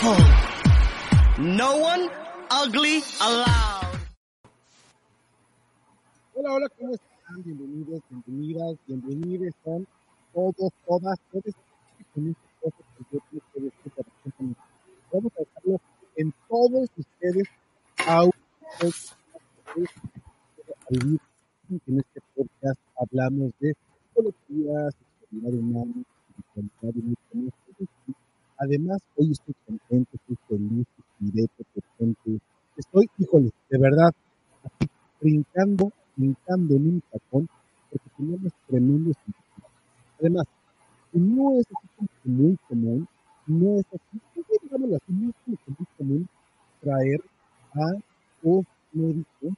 [0.00, 1.44] Beautiful.
[1.44, 2.08] No one
[2.50, 3.98] ugly allowed.
[6.34, 7.42] Hola, hola, ¿cómo están?
[7.42, 9.86] Bienvenidos, bienvenidas, bienvenidos son
[10.32, 11.54] todos, todas, todos
[12.14, 12.38] con este.
[15.12, 15.80] Vamos a dejarlo
[16.16, 17.48] en todos ustedes
[20.90, 21.20] vivir.
[21.86, 23.74] En este podcast hablamos de
[24.14, 25.94] psicología, sexualidad humana,
[26.54, 28.17] mucho más.
[28.58, 30.86] Además, hoy estoy contento, estoy feliz,
[31.20, 32.40] estoy presente.
[32.76, 34.12] Estoy, híjole, de verdad,
[35.20, 37.48] brincando, brincando en un tacón,
[37.90, 39.16] porque tenemos tremendos.
[40.18, 40.46] Además,
[41.12, 43.08] no es así muy común,
[43.46, 46.28] no es así, pues, digámoslo así, no es muy común
[46.80, 47.20] traer
[47.74, 47.92] a
[48.42, 49.56] un médico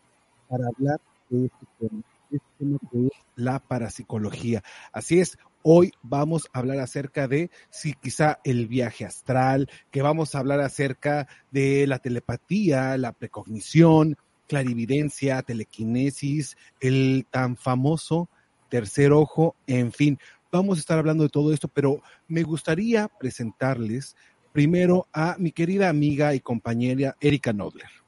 [0.48, 4.62] para hablar de este tema, este tema que es la parapsicología.
[4.92, 10.34] Así es, hoy vamos a hablar acerca de si quizá el viaje astral, que vamos
[10.34, 14.16] a hablar acerca de la telepatía, la precognición,
[14.46, 18.28] clarividencia, telequinesis, el tan famoso
[18.70, 20.18] tercer ojo, en fin.
[20.50, 24.16] Vamos a estar hablando de todo esto, pero me gustaría presentarles
[24.52, 27.99] primero a mi querida amiga y compañera Erika Nodler.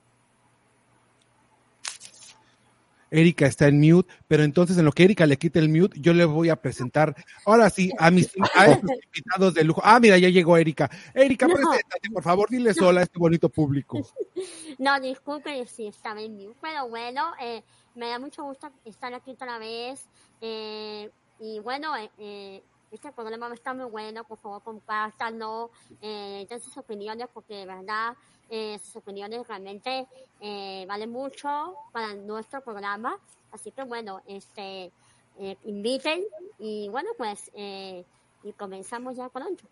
[3.12, 6.12] Erika está en mute, pero entonces en lo que Erika le quite el mute, yo
[6.14, 7.14] le voy a presentar
[7.44, 9.80] ahora sí a mis a estos invitados de lujo.
[9.84, 10.90] Ah, mira, ya llegó Erika.
[11.14, 11.54] Erika, No.
[11.54, 14.00] preséntate, por favor, dile sola a este bonito público.
[14.78, 17.62] No, disculpen si estaba en mute, pero bueno, eh,
[17.94, 20.06] me da mucho gusto estar aquí otra vez.
[20.40, 21.08] eh,
[21.38, 26.76] y bueno, eh, eh, este programa está muy bueno, por favor compártanlo, eh, den sus
[26.76, 28.14] opiniones, porque de verdad
[28.52, 30.06] eh, sus opiniones realmente
[30.40, 33.18] eh, valen mucho para nuestro programa.
[33.50, 34.92] Así que bueno, este
[35.38, 36.20] eh, inviten
[36.58, 38.04] y bueno, pues eh,
[38.44, 39.64] y comenzamos ya pronto.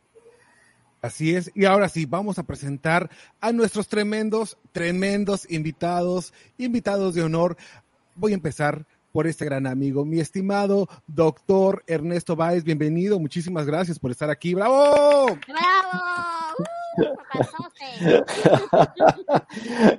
[1.02, 7.22] Así es, y ahora sí, vamos a presentar a nuestros tremendos, tremendos invitados, invitados de
[7.22, 7.56] honor.
[8.14, 13.98] Voy a empezar por este gran amigo, mi estimado doctor Ernesto Báez, bienvenido, muchísimas gracias
[13.98, 15.26] por estar aquí, bravo.
[15.46, 16.39] ¡Bravo!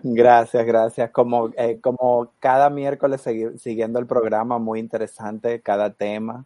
[0.03, 1.11] Gracias, gracias.
[1.11, 6.45] Como, eh, como cada miércoles segui- siguiendo el programa, muy interesante cada tema.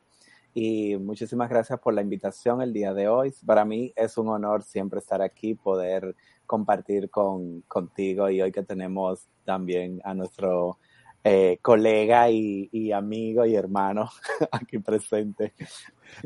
[0.54, 3.34] Y muchísimas gracias por la invitación el día de hoy.
[3.46, 8.64] Para mí es un honor siempre estar aquí, poder compartir con, contigo y hoy que
[8.64, 10.78] tenemos también a nuestro
[11.26, 14.10] eh, colega y, y amigo y hermano
[14.52, 15.54] aquí presente.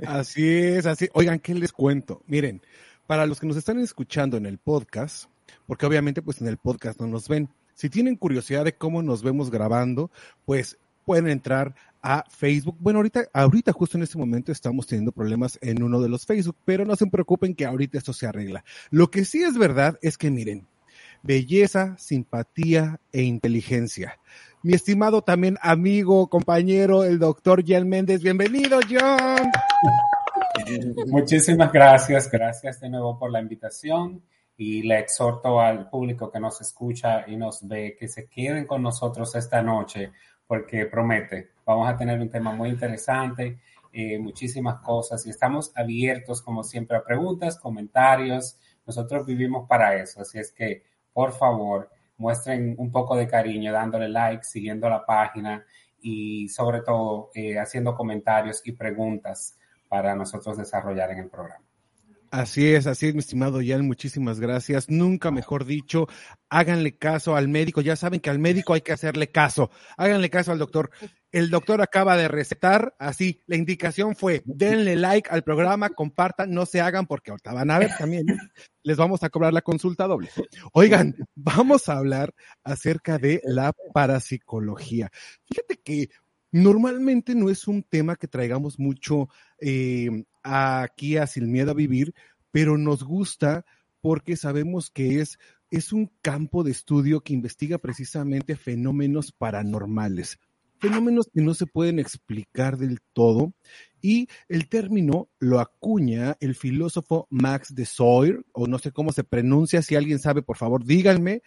[0.06, 1.10] Así es, así.
[1.14, 2.22] Oigan, ¿qué les cuento?
[2.28, 2.62] Miren,
[3.10, 5.32] para los que nos están escuchando en el podcast,
[5.66, 9.24] porque obviamente pues en el podcast no nos ven, si tienen curiosidad de cómo nos
[9.24, 10.12] vemos grabando,
[10.46, 11.74] pues pueden entrar
[12.04, 12.78] a Facebook.
[12.80, 16.56] Bueno, ahorita, ahorita justo en este momento estamos teniendo problemas en uno de los Facebook,
[16.66, 18.64] pero no se preocupen que ahorita esto se arregla.
[18.92, 20.68] Lo que sí es verdad es que miren,
[21.24, 24.20] belleza, simpatía e inteligencia.
[24.62, 28.22] Mi estimado también amigo, compañero, el doctor Jan Méndez.
[28.22, 29.50] Bienvenido, John.
[31.08, 34.24] Muchísimas gracias, gracias de nuevo por la invitación
[34.58, 38.82] y le exhorto al público que nos escucha y nos ve que se queden con
[38.82, 40.12] nosotros esta noche
[40.46, 43.60] porque promete, vamos a tener un tema muy interesante,
[43.94, 50.22] eh, muchísimas cosas y estamos abiertos como siempre a preguntas, comentarios, Nosotros vivimos para eso,
[50.22, 50.84] así es que,
[51.14, 55.64] por favor, muestren un poco de cariño dándole like, siguiendo la página
[56.02, 59.59] y sobre todo eh, haciendo comentarios y preguntas
[59.90, 61.66] para nosotros desarrollar en el programa.
[62.32, 64.88] Así es, así es, mi estimado Jan, muchísimas gracias.
[64.88, 66.08] Nunca mejor dicho,
[66.48, 67.82] háganle caso al médico.
[67.82, 69.72] Ya saben que al médico hay que hacerle caso.
[69.98, 70.92] Háganle caso al doctor.
[71.32, 76.68] El doctor acaba de recetar, así, la indicación fue, denle like al programa, compartan, no
[76.68, 78.26] se hagan porque ahorita van a ver también,
[78.84, 80.30] les vamos a cobrar la consulta doble.
[80.74, 82.34] Oigan, vamos a hablar
[82.64, 85.12] acerca de la parapsicología.
[85.46, 86.10] Fíjate que
[86.52, 89.30] normalmente no es un tema que traigamos mucho
[89.62, 92.14] eh, aquí a Sin Miedo a Vivir,
[92.52, 93.66] pero nos gusta
[94.02, 95.38] porque sabemos que es,
[95.72, 100.40] es un campo de estudio que investiga precisamente fenómenos paranormales,
[100.80, 103.54] fenómenos que no se pueden explicar del todo.
[104.02, 109.26] Y el término lo acuña el filósofo Max de Soir, o no sé cómo se
[109.26, 111.42] pronuncia, si alguien sabe, por favor, díganme.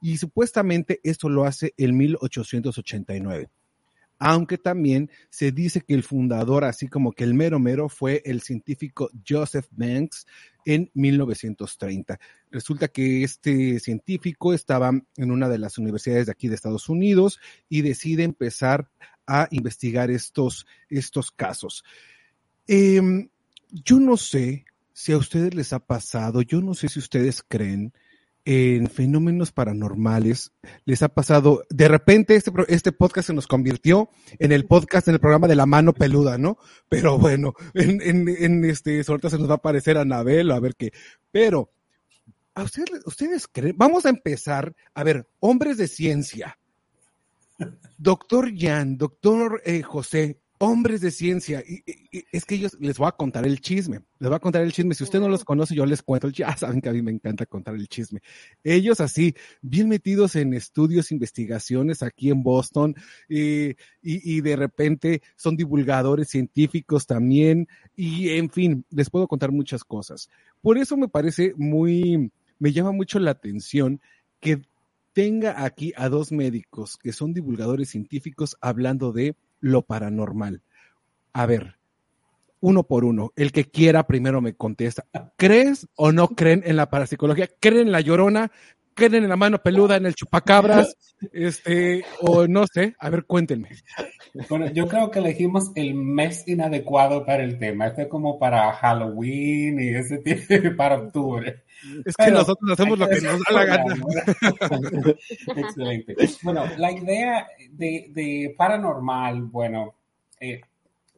[0.00, 3.50] Y supuestamente esto lo hace en 1889
[4.18, 8.42] aunque también se dice que el fundador, así como que el mero mero, fue el
[8.42, 10.26] científico Joseph Banks
[10.64, 12.18] en 1930.
[12.50, 17.38] Resulta que este científico estaba en una de las universidades de aquí de Estados Unidos
[17.68, 18.90] y decide empezar
[19.26, 21.84] a investigar estos, estos casos.
[22.66, 23.28] Em,
[23.70, 27.92] yo no sé si a ustedes les ha pasado, yo no sé si ustedes creen
[28.50, 30.52] en fenómenos paranormales
[30.86, 34.08] les ha pasado, de repente este, este podcast se nos convirtió
[34.38, 36.56] en el podcast, en el programa de la mano peluda, ¿no?
[36.88, 40.92] Pero bueno, en, en, este, ahorita se nos va a aparecer Anabel, a ver qué,
[41.30, 41.74] pero,
[42.54, 43.74] ¿a ustedes, ustedes creen?
[43.76, 46.58] Vamos a empezar, a ver, hombres de ciencia,
[47.98, 51.62] doctor Jan, doctor eh, José, hombres de ciencia.
[51.66, 51.82] Y,
[52.32, 54.00] es que ellos les voy a contar el chisme.
[54.18, 54.94] Les voy a contar el chisme.
[54.94, 56.28] Si usted no los conoce, yo les cuento.
[56.38, 58.20] Ya saben que a mí me encanta contar el chisme.
[58.62, 62.94] Ellos así, bien metidos en estudios, investigaciones aquí en Boston,
[63.28, 67.68] y, y de repente son divulgadores científicos también.
[67.96, 70.28] Y en fin, les puedo contar muchas cosas.
[70.60, 74.00] Por eso me parece muy, me llama mucho la atención
[74.40, 74.62] que
[75.12, 80.62] tenga aquí a dos médicos que son divulgadores científicos hablando de lo paranormal.
[81.32, 81.76] A ver,
[82.60, 85.04] uno por uno, el que quiera primero me contesta.
[85.36, 87.48] ¿Crees o no creen en la parapsicología?
[87.60, 88.50] ¿Creen en la llorona?
[88.94, 90.96] ¿Creen en la mano peluda, en el chupacabras?
[91.32, 93.70] Este, o no sé, a ver, cuéntenme.
[94.48, 97.86] Bueno, yo creo que elegimos el mes inadecuado para el tema.
[97.86, 100.42] Este es como para Halloween y ese tipo,
[100.76, 101.62] para octubre.
[102.04, 103.96] Es que nosotros hacemos lo que nos da la gana.
[105.56, 106.16] Excelente.
[106.42, 109.94] Bueno, la idea de, paranormal, bueno,
[110.40, 110.60] eh,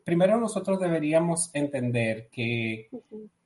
[0.05, 2.89] primero nosotros deberíamos entender que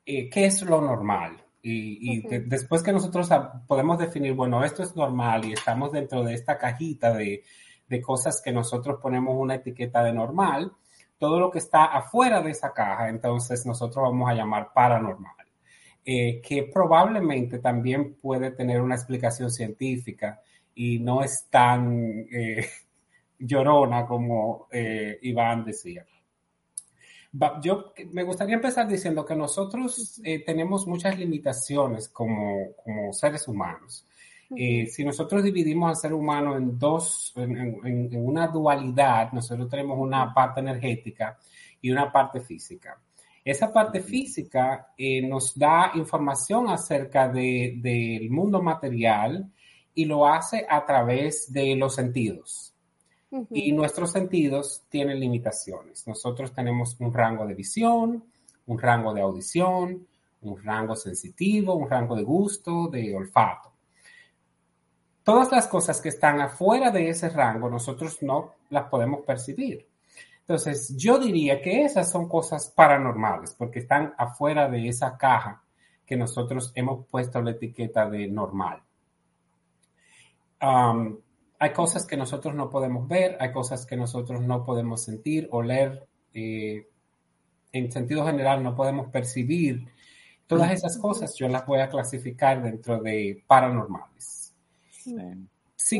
[0.06, 1.40] eh, qué es lo normal.
[1.66, 3.26] Y, después que nosotros
[3.66, 7.42] podemos definir, bueno, esto es normal y estamos dentro de esta cajita de,
[7.88, 10.72] de cosas que nosotros ponemos una etiqueta de normal,
[11.18, 15.43] todo lo que está afuera de esa caja, entonces nosotros vamos a llamar paranormal.
[16.06, 20.38] Eh, que probablemente también puede tener una explicación científica
[20.74, 22.68] y no es tan eh,
[23.38, 26.04] llorona como eh, Iván decía.
[27.62, 34.06] Yo me gustaría empezar diciendo que nosotros tenemos muchas limitaciones como, como seres humanos.
[34.54, 40.32] si nosotros dividimos al ser humano en dos, en, en, una dualidad, nosotros tenemos una
[40.32, 41.36] parte energética
[41.80, 43.00] y una parte física.
[43.44, 49.52] Esa parte física eh, nos da información acerca del mundo material
[49.94, 52.74] y lo hace a través de los sentidos.
[53.50, 56.06] Y nuestros sentidos tienen limitaciones.
[56.06, 58.24] Nosotros tenemos un rango de visión,
[58.66, 60.06] un rango de audición,
[60.42, 63.72] un rango sensitivo, un rango de gusto, de olfato.
[65.22, 69.86] Todas las cosas que están afuera de ese rango, nosotros no las podemos percibir.
[70.46, 75.62] Entonces, yo diría que esas son cosas paranormales, porque están afuera de esa caja
[76.04, 78.82] que nosotros hemos puesto la etiqueta de normal.
[80.60, 86.06] hay cosas que nosotros no podemos ver, hay cosas que nosotros no podemos sentir, oler,
[86.34, 86.86] eh,
[87.72, 89.88] en sentido general no podemos percibir.
[90.46, 94.54] Todas esas cosas yo las voy a clasificar dentro de paranormales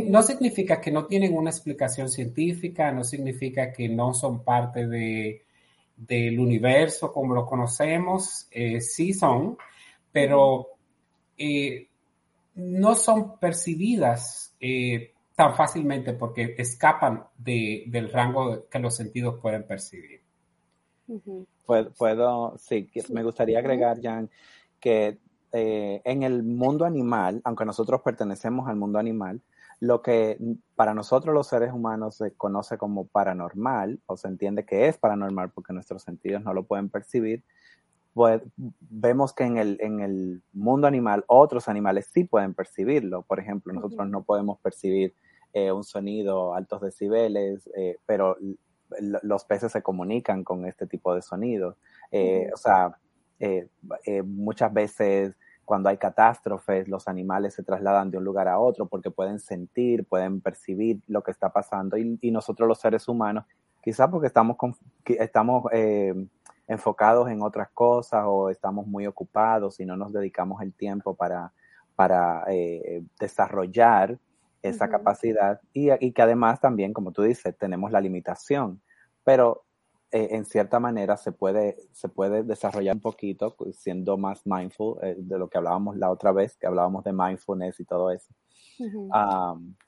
[0.06, 6.38] no significa que no tienen una explicación científica, no significa que no son parte del
[6.38, 9.58] universo como lo conocemos, eh, sí son,
[10.10, 10.68] pero
[11.36, 11.88] eh,
[12.54, 20.22] no son percibidas eh, tan fácilmente porque escapan del rango que los sentidos pueden percibir.
[21.66, 24.30] Puedo, sí, me gustaría agregar, Jan,
[24.78, 25.18] que
[25.52, 29.40] eh, en el mundo animal, aunque nosotros pertenecemos al mundo animal,
[29.84, 30.38] lo que
[30.76, 35.50] para nosotros los seres humanos se conoce como paranormal, o se entiende que es paranormal
[35.50, 37.44] porque nuestros sentidos no lo pueden percibir,
[38.14, 38.40] pues
[38.80, 43.22] vemos que en el, en el mundo animal otros animales sí pueden percibirlo.
[43.22, 45.14] Por ejemplo, nosotros no podemos percibir
[45.52, 48.38] eh, un sonido altos decibeles, eh, pero
[49.22, 51.76] los peces se comunican con este tipo de sonidos.
[52.10, 52.96] Eh, o sea,
[54.24, 59.10] muchas veces cuando hay catástrofes, los animales se trasladan de un lugar a otro porque
[59.10, 63.44] pueden sentir, pueden percibir lo que está pasando y, nosotros los seres humanos,
[63.82, 64.56] quizás porque estamos,
[65.04, 66.14] estamos eh,
[66.66, 71.52] enfocados en otras cosas o estamos muy ocupados y no nos dedicamos el tiempo para,
[71.94, 74.18] para eh, desarrollar
[74.62, 78.80] esa capacidad y, y que además también, como tú dices, tenemos la limitación.
[79.22, 79.63] Pero
[80.16, 84.96] eh, en cierta manera se puede, se puede desarrollar un poquito pues, siendo más mindful
[85.02, 88.32] eh, de lo que hablábamos la otra vez, que hablábamos de mindfulness y todo eso.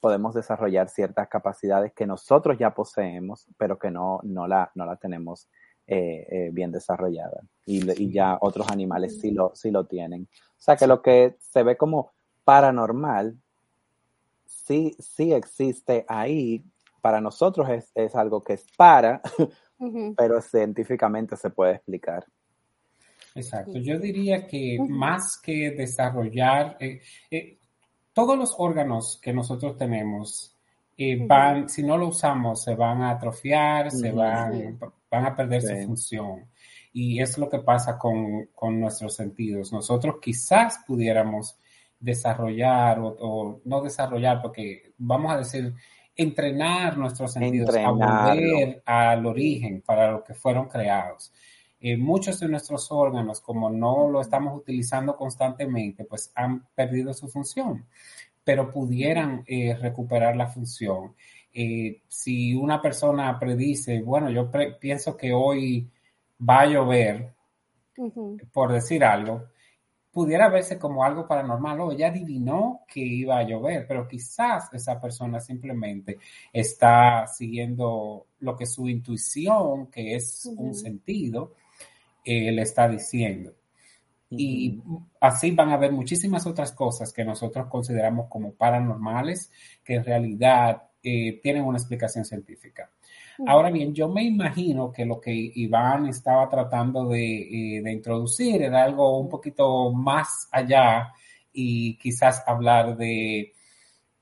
[0.00, 4.96] podemos desarrollar ciertas capacidades que nosotros ya poseemos, pero que no, no, la, no la
[4.96, 5.48] tenemos
[5.86, 7.42] eh, bien desarrollada.
[7.64, 10.28] Y, y, ya otros animales sí lo, sí lo tienen.
[10.32, 13.38] O sea que lo que se ve como paranormal,
[14.44, 16.64] sí, sí existe ahí.
[17.00, 19.22] Para nosotros es, es algo que es para,
[20.16, 22.24] pero científicamente se puede explicar.
[23.34, 27.58] Exacto, yo diría que más que desarrollar, eh, eh,
[28.14, 30.56] todos los órganos que nosotros tenemos
[30.96, 34.78] eh, van, si no lo usamos, se van a atrofiar, se van,
[35.10, 36.46] van a perder su función.
[36.94, 39.70] Y es lo que pasa con, con, nuestros sentidos.
[39.70, 41.58] Nosotros quizás pudiéramos
[42.00, 45.74] desarrollar o, o, no desarrollar, porque vamos a decir,
[46.16, 51.32] entrenar nuestros sentidos a volver al origen para lo que fueron creados.
[51.78, 57.28] Eh, muchos de nuestros órganos, como no lo estamos utilizando constantemente, pues han perdido su
[57.28, 57.86] función,
[58.42, 61.14] pero pudieran eh, recuperar la función.
[61.52, 65.90] Eh, si una persona predice, bueno, yo pienso que hoy
[66.40, 67.34] va a llover,
[68.52, 69.44] por decir algo,
[70.16, 74.98] pudiera verse como algo paranormal o ella adivinó que iba a llover, pero quizás esa
[74.98, 76.16] persona simplemente
[76.50, 81.52] está siguiendo lo que su intuición, que es un sentido,
[82.24, 83.52] eh, le está diciendo.
[84.30, 84.80] Y
[85.20, 89.52] así van a haber muchísimas otras cosas que nosotros consideramos como paranormales,
[89.84, 92.90] que en realidad eh, tienen una explicación científica.
[93.46, 98.84] Ahora bien, yo me imagino que lo que Iván estaba tratando de, eh, introducir era
[98.84, 101.12] algo un poquito más allá
[101.52, 103.52] y quizás hablar de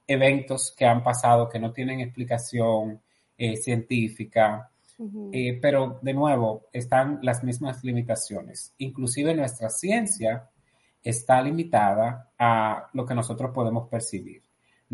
[0.06, 3.00] eventos que han pasado que no tienen explicación
[3.36, 4.70] eh, científica,
[5.32, 8.74] eh, pero de nuevo están las mismas limitaciones.
[8.78, 10.48] Inclusive nuestra ciencia
[11.02, 14.43] está limitada a lo que nosotros podemos percibir.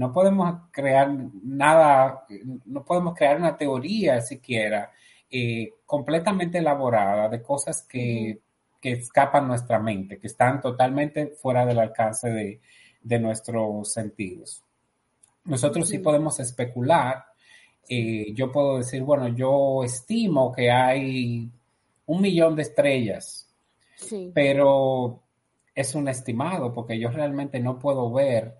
[0.00, 2.24] No podemos crear nada,
[2.64, 4.90] no podemos crear una teoría siquiera
[5.30, 8.40] eh, completamente elaborada de cosas que,
[8.80, 12.62] que, escapan nuestra mente, que están totalmente fuera del alcance de,
[13.02, 14.64] de nuestros sentidos.
[15.44, 17.26] Nosotros sí, podemos especular.
[17.86, 21.46] Eh, yo puedo decir, bueno, yo estimo que hay
[22.06, 23.54] un millón de estrellas,
[24.32, 25.20] pero
[25.74, 28.59] es un estimado porque yo realmente no puedo ver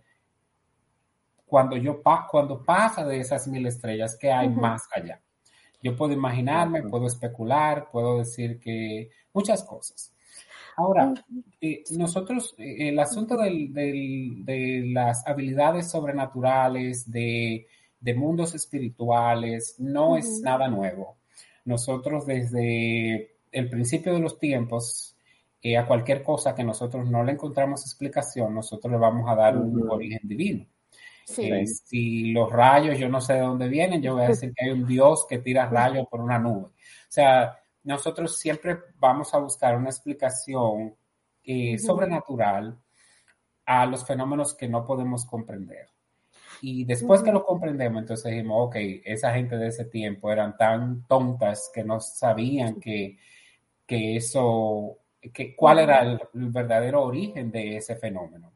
[1.51, 5.21] cuando yo cuando pasa de esas mil estrellas, ¿qué hay más allá?
[5.83, 10.15] Yo puedo imaginarme, puedo especular, puedo decir que muchas cosas.
[10.77, 11.13] Ahora,
[11.61, 17.67] eh, nosotros, eh, el asunto de las habilidades sobrenaturales, de,
[18.17, 21.17] mundos espirituales, no es nada nuevo.
[21.65, 25.17] Nosotros desde el principio de los tiempos,
[25.61, 29.57] eh, a cualquier cosa que nosotros no le encontramos explicación, nosotros le vamos a dar
[29.59, 30.65] un origen divino.
[31.31, 34.71] Si los rayos, yo no sé de dónde vienen, yo voy a decir que hay
[34.73, 36.67] un Dios que tira rayos por una nube.
[36.67, 36.73] O
[37.09, 40.95] sea, nosotros siempre vamos a buscar una explicación
[41.45, 42.79] eh, sobrenatural
[43.65, 45.89] a los fenómenos que no podemos comprender.
[46.63, 51.07] Y después que lo comprendemos, entonces dijimos, ok, esa gente de ese tiempo eran tan
[51.07, 53.19] tontas que no sabían que,
[53.87, 54.99] que eso,
[55.33, 58.53] que, cuál era el verdadero origen de ese fenómeno.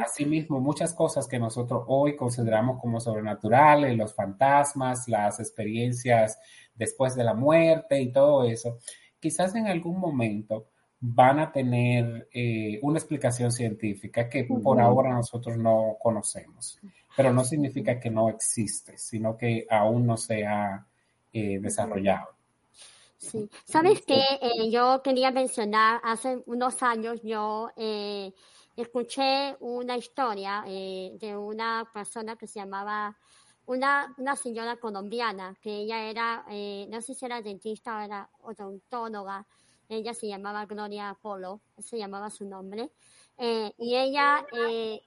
[0.00, 6.38] Asimismo, muchas cosas que nosotros hoy consideramos como sobrenaturales, los fantasmas, las experiencias
[6.74, 8.78] después de la muerte y todo eso,
[9.18, 10.66] quizás en algún momento
[11.00, 16.78] van a tener eh, una explicación científica que por ahora nosotros no conocemos,
[17.16, 20.86] pero no significa que no existe, sino que aún no se ha
[21.32, 22.28] eh, desarrollado.
[23.18, 28.32] Sí, sabes que eh, yo quería mencionar, hace unos años yo eh,
[28.76, 33.16] escuché una historia eh, de una persona que se llamaba,
[33.66, 38.28] una, una señora colombiana, que ella era, eh, no sé si era dentista o era
[38.42, 39.46] odontóloga,
[39.88, 42.90] ella se llamaba Gloria Polo, se llamaba su nombre,
[43.38, 45.00] eh, y ella, eh,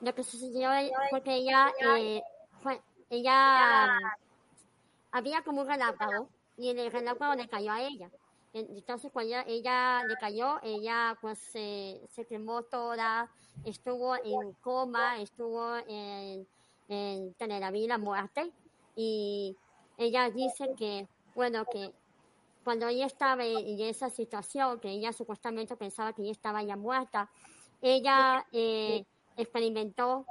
[0.00, 0.70] lo que sucedió
[1.10, 1.72] fue que ella,
[2.60, 3.98] fue, ella
[5.12, 8.10] había como un relámpago y el relámpago le cayó a ella.
[8.54, 13.30] Entonces cuando ella, ella le cayó, ella pues se, se quemó toda,
[13.64, 16.46] estuvo en coma, estuvo en,
[16.88, 18.52] en tener la vida muerte
[18.94, 19.56] y
[19.96, 21.92] ella dice que, bueno, que
[22.64, 27.30] cuando ella estaba en esa situación, que ella supuestamente pensaba que ella estaba ya muerta,
[27.80, 29.04] ella eh,
[29.36, 30.26] experimentó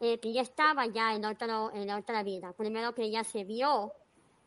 [0.00, 2.52] eh, que ella estaba ya en, otro, en otra vida.
[2.52, 3.92] Primero que ella se vio,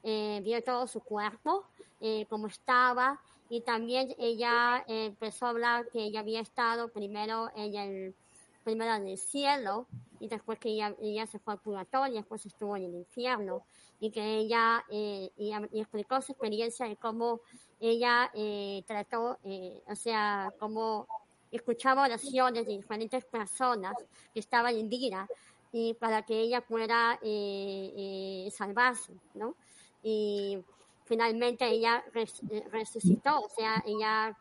[0.04, 1.64] eh, vio todo su cuerpo,
[2.02, 7.50] eh, como estaba, y también ella eh, empezó a hablar que ella había estado primero
[7.56, 8.16] en el,
[8.64, 9.88] primero en el cielo,
[10.20, 13.64] y después que ella, ella se fue al purgatorio, y después estuvo en el infierno,
[14.00, 17.42] y que ella, eh, y, y explicó su experiencia de cómo
[17.80, 21.08] ella eh, trató, eh, o sea, cómo
[21.52, 23.96] escuchaba oraciones de diferentes personas
[24.34, 25.28] que estaban en vida
[25.72, 29.56] y para que ella pueda eh, eh, salvarse, ¿no?
[30.04, 30.64] Y
[31.06, 34.38] finalmente ella res- eh, resucitó, o sea, ella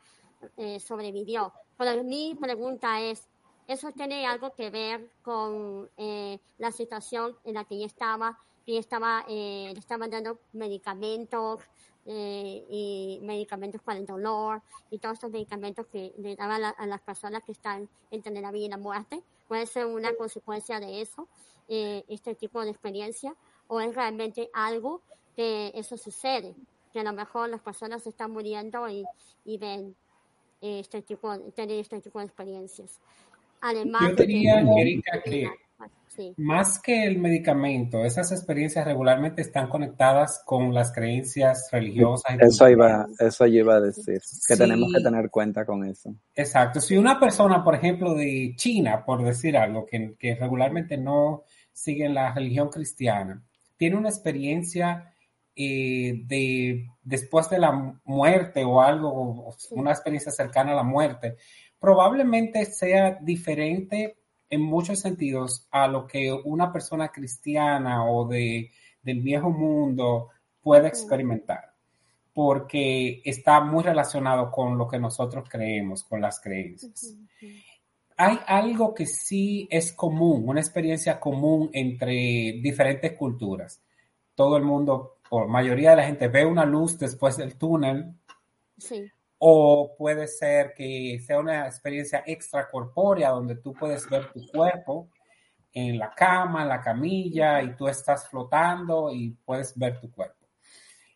[0.57, 1.53] eh, sobrevivió.
[1.77, 3.29] Pero mi pregunta es,
[3.67, 8.39] ¿eso tiene algo que ver con eh, la situación en la que ella estaba?
[8.65, 11.63] Que ella estaba, eh, le estaban dando medicamentos
[12.07, 17.01] eh, y medicamentos para el dolor y todos estos medicamentos que le daban a las
[17.03, 19.23] personas que están entre la vida y la muerte.
[19.47, 21.29] Puede ser una consecuencia de eso,
[21.69, 23.35] eh, este tipo de experiencia,
[23.67, 25.03] o es realmente algo
[25.39, 26.57] que eso sucede,
[26.93, 29.05] que a lo mejor las personas están muriendo y,
[29.45, 29.95] y ven
[30.61, 32.99] eh, este tipo, tener este tipo de experiencias.
[33.61, 35.49] Además Yo de que- diría, Erika, que
[36.09, 36.35] Sí.
[36.39, 42.37] más que el medicamento, esas experiencias regularmente están conectadas con las creencias religiosas.
[42.41, 44.15] y Eso iba, eso yo iba a decir,
[44.49, 44.59] que Sí.
[44.59, 46.13] tenemos que tener cuenta con eso.
[46.35, 46.81] Exacto.
[46.81, 52.09] Si una persona, por ejemplo, de China, por decir algo, que, que regularmente no sigue
[52.09, 53.41] la religión cristiana,
[53.77, 55.15] tiene una experiencia
[55.59, 57.73] eh, de después de la
[58.05, 61.37] muerte o algo, o una experiencia cercana a la muerte,
[61.81, 64.17] probablemente sea diferente
[64.49, 68.71] en muchos sentidos a lo que una persona cristiana o de,
[69.03, 70.29] del viejo mundo
[70.63, 71.75] puede experimentar
[72.39, 77.17] porque está muy relacionado con lo que nosotros creemos, con las creencias.
[78.17, 83.83] Hay algo que sí es común, una experiencia común entre diferentes culturas.
[84.37, 88.15] Todo el mundo, o mayoría de la gente, ve una luz después del túnel,
[88.77, 89.11] Sí.
[89.39, 95.09] o puede ser que sea una experiencia extracorpórea donde tú puedes ver tu cuerpo
[95.73, 100.47] en la cama, en la camilla, y tú estás flotando y puedes ver tu cuerpo.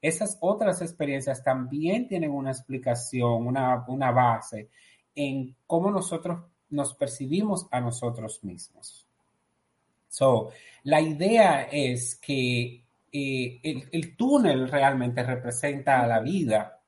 [0.00, 4.68] Esas otras experiencias también tienen una explicación, una, una base
[5.14, 9.06] en cómo nosotros nos percibimos a nosotros mismos.
[10.08, 10.50] So,
[10.84, 16.80] la idea es que eh, el, el túnel realmente representa la vida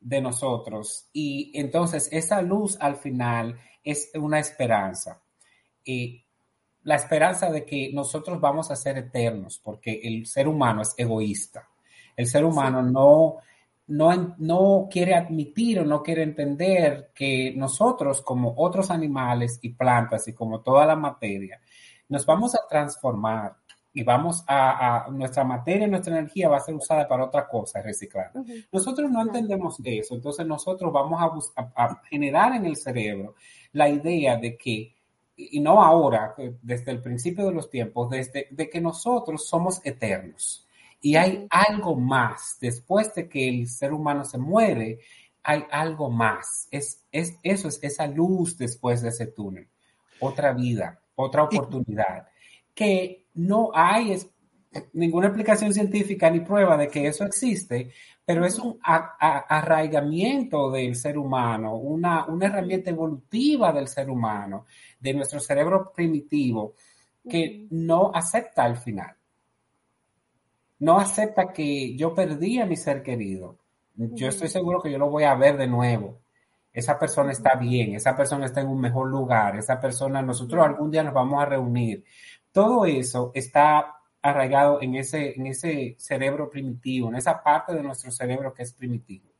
[0.00, 5.20] de nosotros y entonces esa luz al final es una esperanza.
[5.84, 6.24] Eh,
[6.82, 11.68] la esperanza de que nosotros vamos a ser eternos, porque el ser humano es egoísta.
[12.16, 13.36] El ser humano no,
[13.88, 20.26] no, no quiere admitir o no quiere entender que nosotros, como otros animales y plantas
[20.28, 21.60] y como toda la materia,
[22.08, 23.56] nos vamos a transformar
[23.92, 27.82] y vamos a, a nuestra materia, nuestra energía va a ser usada para otra cosa,
[27.82, 28.30] reciclar.
[28.70, 33.34] Nosotros no entendemos eso, entonces nosotros vamos a, bus- a- a generar en el cerebro
[33.72, 34.94] la idea de que,
[35.36, 39.80] y no ahora, eh, desde el principio de los tiempos, desde de que nosotros somos
[39.84, 40.66] eternos.
[41.02, 44.98] Y hay algo más, después de que el ser humano se muere,
[45.42, 46.68] hay algo más.
[46.70, 49.66] Es, es, eso es esa luz después de ese túnel.
[50.20, 52.28] Otra vida, otra oportunidad.
[52.74, 54.30] Que no hay es-
[54.92, 57.90] ninguna explicación científica ni prueba de que eso existe,
[58.24, 64.08] pero es un a- a- arraigamiento del ser humano, una, una herramienta evolutiva del ser
[64.10, 64.66] humano,
[65.00, 66.74] de nuestro cerebro primitivo,
[67.28, 69.14] que no acepta al final.
[70.78, 73.58] No acepta que yo perdí a mi ser querido.
[73.96, 76.20] Yo estoy seguro que yo lo voy a ver de nuevo.
[76.72, 80.90] Esa persona está bien, esa persona está en un mejor lugar, esa persona, nosotros algún
[80.90, 82.04] día nos vamos a reunir.
[82.52, 88.10] Todo eso está arraigado en ese, en ese cerebro primitivo, en esa parte de nuestro
[88.10, 89.30] cerebro que es primitivo.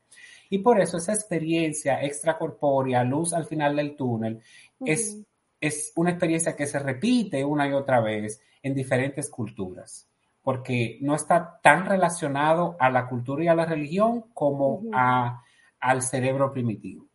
[0.49, 4.41] Y por eso esa experiencia extracorpórea, luz al final del túnel,
[4.85, 5.21] es,
[5.59, 10.09] es una experiencia que se repite una y otra vez en diferentes culturas,
[10.41, 15.41] porque no está tan relacionado a la cultura y a la religión como a,
[15.79, 17.07] al cerebro primitivo.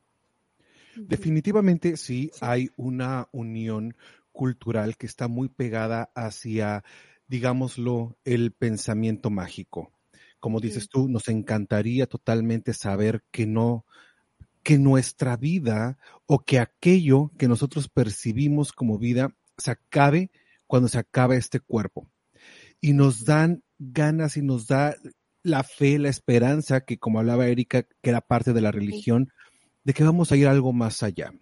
[0.97, 3.95] Definitivamente sí hay una unión
[4.37, 6.85] cultural que está muy pegada hacia,
[7.27, 9.91] digámoslo, el pensamiento mágico.
[10.39, 13.87] Como dices tú, nos encantaría totalmente saber que no,
[14.63, 20.31] que nuestra vida o que aquello que nosotros percibimos como vida se acabe
[20.67, 22.07] cuando se acabe este cuerpo.
[22.81, 24.95] Y nos dan ganas y nos da
[25.43, 29.33] la fe, la esperanza, que como hablaba Erika, que era parte de la religión,
[29.85, 31.33] de que vamos a ir algo más allá.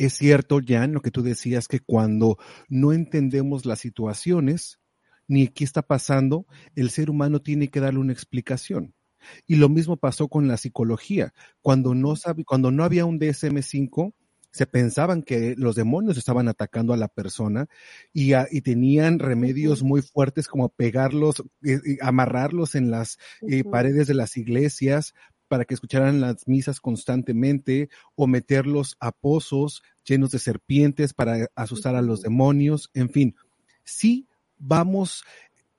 [0.00, 2.38] Es cierto, Jan, lo que tú decías, que cuando
[2.70, 4.80] no entendemos las situaciones,
[5.28, 8.94] ni qué está pasando, el ser humano tiene que darle una explicación.
[9.46, 11.34] Y lo mismo pasó con la psicología.
[11.60, 12.14] Cuando no,
[12.46, 14.14] cuando no había un DSM5,
[14.52, 17.68] se pensaban que los demonios estaban atacando a la persona
[18.14, 18.32] y,
[18.62, 25.12] tenían remedios muy fuertes como pegarlos, eh, amarrarlos en las eh, paredes de las iglesias
[25.50, 31.96] para que escucharan las misas constantemente o meterlos a pozos llenos de serpientes para asustar
[31.96, 33.34] a los demonios, en fin,
[33.82, 34.28] sí
[34.60, 35.24] vamos,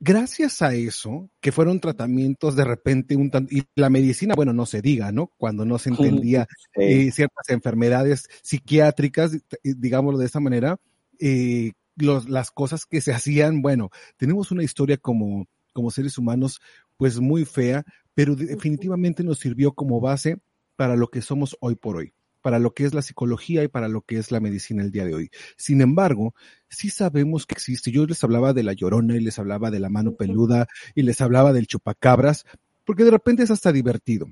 [0.02, 4.82] gracias a eso, que fueron tratamientos de repente un y la medicina, bueno, no se
[4.82, 5.32] diga, ¿no?
[5.38, 5.90] Cuando no se
[6.26, 10.78] entendía eh, ciertas enfermedades psiquiátricas, digámoslo de esta manera,
[11.18, 16.60] eh, los, las cosas que se hacían, bueno, tenemos una historia como, como seres humanos,
[16.98, 17.86] pues muy fea,
[18.22, 20.38] pero definitivamente nos sirvió como base
[20.76, 23.88] para lo que somos hoy por hoy, para lo que es la psicología y para
[23.88, 25.32] lo que es la medicina el día de hoy.
[25.58, 26.36] Sin embargo,
[26.70, 27.90] sí sabemos que existe.
[27.90, 31.20] Yo les hablaba de la llorona y les hablaba de la mano peluda y les
[31.20, 32.46] hablaba del chupacabras,
[32.86, 34.28] porque de repente es hasta divertido.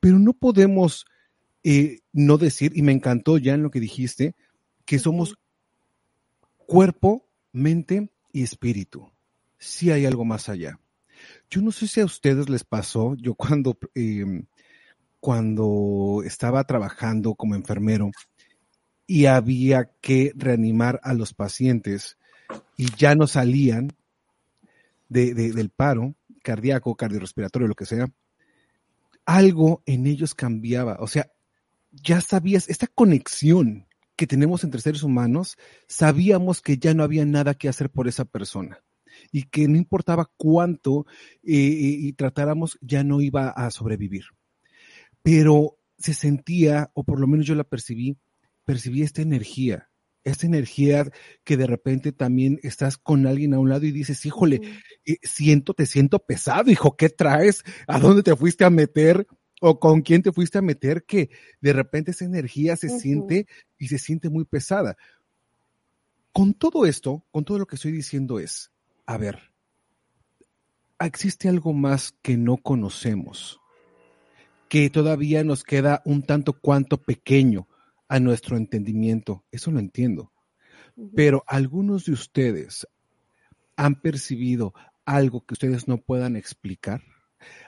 [0.00, 1.06] Pero no podemos
[1.62, 4.34] eh, no decir, y me encantó ya en lo que dijiste,
[4.84, 5.36] que somos
[6.56, 9.12] cuerpo, mente y espíritu.
[9.58, 10.80] Sí hay algo más allá.
[11.50, 14.44] Yo no sé si a ustedes les pasó, yo cuando, em,
[15.18, 18.10] cuando estaba trabajando como enfermero
[19.06, 22.18] y había que reanimar a los pacientes
[22.76, 23.96] y ya no salían
[25.08, 28.10] de, del paro cardíaco, cardiorrespiratorio, lo que sea,
[29.24, 30.98] algo en ellos cambiaba.
[31.00, 31.30] O sea,
[31.92, 35.56] ya sabías, esta conexión que tenemos entre seres humanos,
[35.86, 38.82] sabíamos que ya no había nada que hacer por esa persona
[39.32, 41.06] y que no importaba cuánto
[41.42, 44.24] eh, y tratáramos, ya no iba a sobrevivir.
[45.22, 48.16] Pero se sentía, o por lo menos yo la percibí,
[48.64, 49.90] percibí esta energía,
[50.24, 51.10] esta energía
[51.44, 54.60] que de repente también estás con alguien a un lado y dices, híjole,
[55.04, 57.64] eh, siento, te siento pesado, hijo, ¿qué traes?
[57.86, 59.26] ¿A dónde te fuiste a meter?
[59.60, 61.04] ¿O con quién te fuiste a meter?
[61.04, 64.96] Que de repente esa energía se siente y se siente muy pesada.
[66.32, 68.70] Con todo esto, con todo lo que estoy diciendo es,
[69.08, 69.38] a ver,
[71.00, 73.58] existe algo más que no conocemos,
[74.68, 77.66] que todavía nos queda un tanto cuanto pequeño
[78.06, 79.46] a nuestro entendimiento.
[79.50, 80.30] Eso lo entiendo.
[81.16, 82.86] Pero algunos de ustedes
[83.76, 84.74] han percibido
[85.06, 87.02] algo que ustedes no puedan explicar,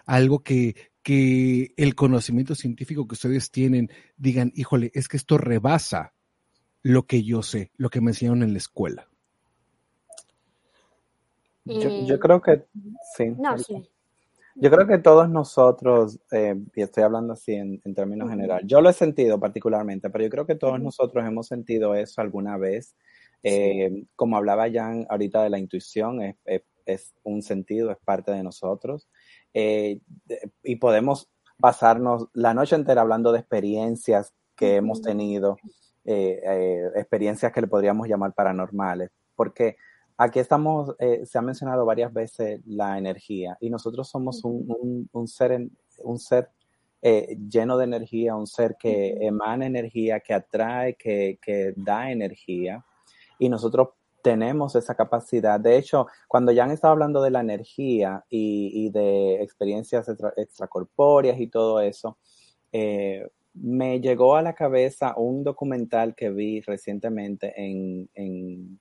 [0.04, 6.12] algo que, que el conocimiento científico que ustedes tienen digan, híjole, es que esto rebasa
[6.82, 9.09] lo que yo sé, lo que me enseñaron en la escuela.
[12.06, 12.64] Yo, creo que
[13.16, 13.36] sí.
[14.56, 18.90] Yo creo que todos nosotros, eh, y estoy hablando así en, términos generales, yo lo
[18.90, 22.94] he sentido particularmente, pero yo creo que todos nosotros hemos sentido eso alguna vez.
[23.42, 26.20] Eh, como hablaba Jan ahorita de la intuición,
[26.84, 29.08] es, un sentido, es parte de nosotros.
[29.54, 30.00] Eh,
[30.64, 35.56] y podemos pasarnos la noche entera hablando de experiencias que hemos tenido,
[36.04, 39.76] experiencias que le podríamos llamar paranormales, porque
[40.22, 45.70] Aquí estamos, eh, se ha mencionado varias veces la energía y nosotros somos un, ser,
[46.04, 46.50] un ser
[47.00, 52.84] eh, lleno de energía, un ser que emana energía, que atrae, que, da energía
[53.38, 53.88] y nosotros
[54.22, 55.58] tenemos esa capacidad.
[55.58, 60.06] De hecho, cuando ya han estado hablando de la energía y, de experiencias
[60.36, 62.18] extracorpóreas y todo eso,
[62.72, 68.78] eh, me llegó a la cabeza un documental que vi recientemente en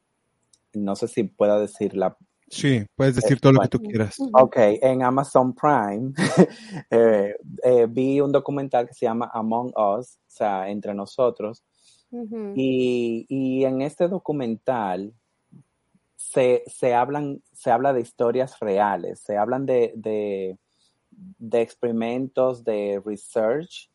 [0.74, 2.18] no sé si pueda decir la...
[2.48, 4.16] Sí, puedes decir todo lo que tú quieras.
[4.34, 6.14] Ok, en Amazon Prime
[6.90, 11.64] eh, eh, vi un documental que se llama Among Us, o sea, entre nosotros.
[12.56, 15.14] y, en este documental
[16.16, 20.58] se, se, hablan, se habla de historias reales, se hablan de, de,
[21.12, 23.90] de experimentos, de research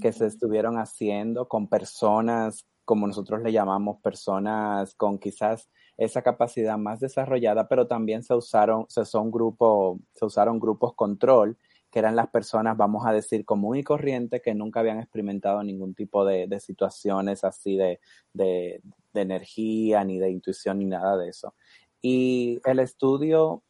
[0.00, 5.68] que se estuvieron haciendo con personas, como nosotros le llamamos, personas con quizás
[6.00, 11.58] esa capacidad más desarrollada, pero también se usaron, se son grupo, se usaron grupos control,
[11.90, 15.94] que eran las personas, vamos a decir, común y corriente, que nunca habían experimentado ningún
[15.94, 18.00] tipo de, de situaciones así de,
[18.32, 18.80] de,
[19.12, 21.54] de energía, ni de intuición, ni nada de eso.
[22.00, 23.62] Y el estudio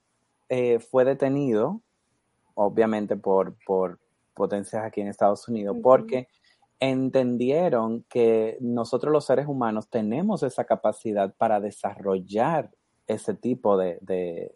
[0.49, 1.83] eh, fue detenido,
[2.55, 3.99] obviamente por, por
[4.35, 6.29] potencias aquí en Estados Unidos, porque
[6.81, 12.71] entendieron que nosotros los seres humanos tenemos esa capacidad para desarrollar
[13.07, 14.55] ese tipo de, de,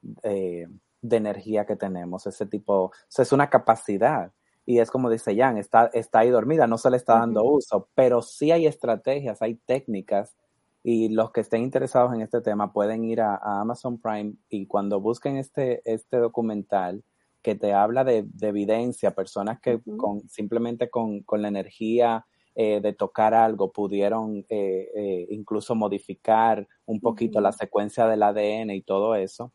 [0.00, 0.68] de,
[1.02, 4.32] de energía que tenemos, ese tipo, o sea, es una capacidad.
[4.66, 7.88] Y es como dice Jan, está, está ahí dormida, no se le está dando uso,
[7.94, 10.34] pero sí hay estrategias, hay técnicas
[10.82, 14.66] y los que estén interesados en este tema pueden ir a, a Amazon Prime y
[14.66, 17.04] cuando busquen este, este documental
[17.44, 22.80] que te habla de, de evidencia, personas que con, simplemente con, con la energía eh,
[22.80, 28.80] de tocar algo pudieron eh, eh, incluso modificar un poquito la secuencia del ADN y
[28.80, 29.52] todo eso.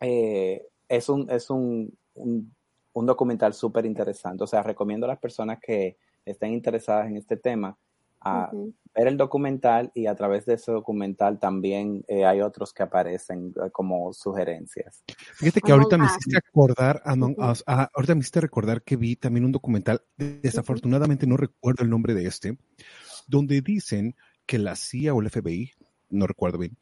[0.00, 2.54] Es un, es un, un,
[2.94, 4.42] un documental súper interesante.
[4.42, 7.76] O sea, recomiendo a las personas que estén interesadas en este tema
[8.20, 8.74] a Ujú.
[8.94, 13.54] ver el documental y a través de ese documental también eh, hay otros que aparecen
[13.56, 15.02] eh, como sugerencias.
[15.34, 17.02] Fíjate que ahorita me hiciste acordar.
[17.38, 21.90] Us, ah, ahorita me hiciste recordar que vi también un documental, desafortunadamente no recuerdo el
[21.90, 22.58] nombre de este,
[23.26, 25.72] donde dicen que la CIA o el FBI,
[26.10, 26.76] no recuerdo bien,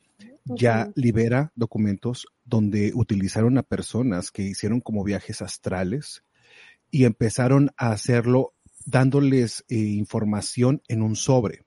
[0.45, 6.25] ya libera documentos donde utilizaron a personas que hicieron como viajes astrales
[6.91, 8.55] y empezaron a hacerlo
[8.91, 11.65] dándoles eh, información en un sobre.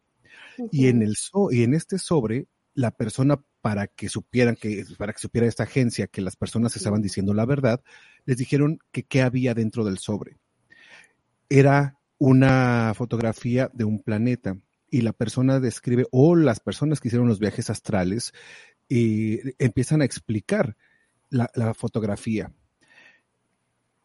[0.72, 5.14] Y en el so- y en este sobre, la persona para que supieran que, para
[5.14, 7.82] que supiera esta agencia que las personas estaban diciendo la verdad,
[8.26, 10.38] les dijeron que qué había dentro del sobre.
[11.50, 14.58] Era una fotografía de un planeta
[14.90, 18.34] y la persona describe, o las personas que hicieron los viajes astrales,
[18.90, 20.76] eh, empiezan a explicar
[21.30, 22.52] la, la fotografía.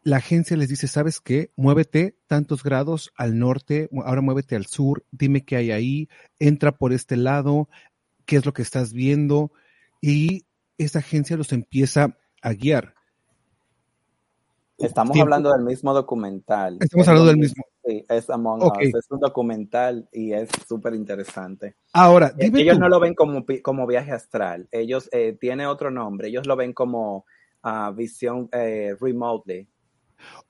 [0.06, 1.50] La agencia les dice, ¿sabes qué?
[1.56, 6.92] Muévete tantos grados al norte, ahora muévete al sur, dime qué hay ahí, entra por
[6.92, 7.68] este lado,
[8.24, 9.50] qué es lo que estás viendo,
[10.00, 10.46] y
[10.78, 12.94] esa agencia los empieza a guiar.
[14.78, 16.78] Estamos Tiempo- hablando del mismo documental.
[16.80, 17.64] Estamos Es hablando del mismo.
[17.84, 18.78] Sí, es Among Ok.
[18.82, 18.94] Us.
[18.94, 21.74] Es un documental y es súper interesante.
[21.94, 24.68] Ahora, Eh, dime Ellos tú, no lo ven como, como viaje astral.
[24.70, 26.28] Ellos eh, tiene otro nombre.
[26.28, 27.24] Ellos lo ven como
[27.64, 29.66] ah, visión eh, remotely.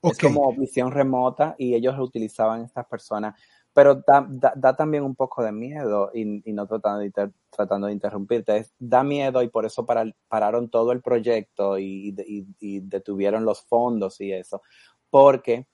[0.03, 3.39] Es como visión remota y ellos lo utilizaban estas personas.
[3.73, 7.33] Pero da, da, da también un poco de miedo y, y no tratando de, inter-
[7.51, 8.57] tratando de interrumpirte.
[8.57, 13.45] es- da miedo y por eso para- pararon todo el proyecto y, y- y detuvieron
[13.45, 14.63] los fondos y eso.
[15.11, 15.67] Porque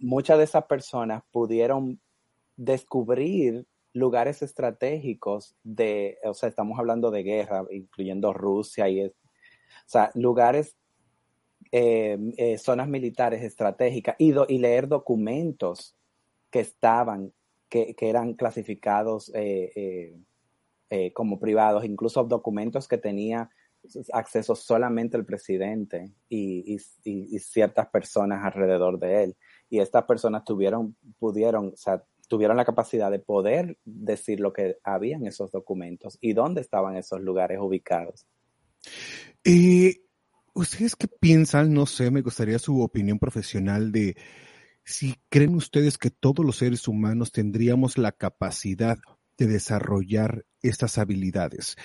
[0.00, 2.00] muchas de esas personas pudieron
[2.56, 9.86] descubrir lugares estratégicos de, o sea, estamos hablando de guerra, incluyendo Rusia y es, o
[9.88, 10.76] sea, lugares,
[11.76, 15.96] eh, eh, zonas militares estratégicas y, do- y leer documentos
[16.50, 17.32] que estaban,
[17.68, 20.14] que, eran clasificados eh,
[21.14, 23.50] como privados, incluso documentos que tenía
[24.12, 29.36] acceso solamente el presidente y, y- y- y ciertas personas alrededor de él.
[29.68, 31.74] Y estas personas tuvieron, pudieron,
[32.28, 36.96] tuvieron la capacidad de poder decir lo que había en esos documentos y dónde estaban
[36.96, 38.26] esos lugares ubicados.
[39.44, 40.03] eh,
[40.54, 41.74] ¿ustedes qué piensan?
[41.74, 44.16] No sé, me gustaría su opinión profesional de
[44.84, 48.98] si creen ustedes que todos los seres humanos tendríamos la capacidad
[49.36, 51.76] de desarrollar estas habilidades.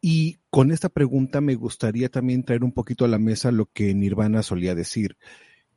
[0.00, 3.94] Y con esta pregunta me gustaría también traer un poquito a la mesa lo que
[3.94, 5.16] Nirvana solía decir,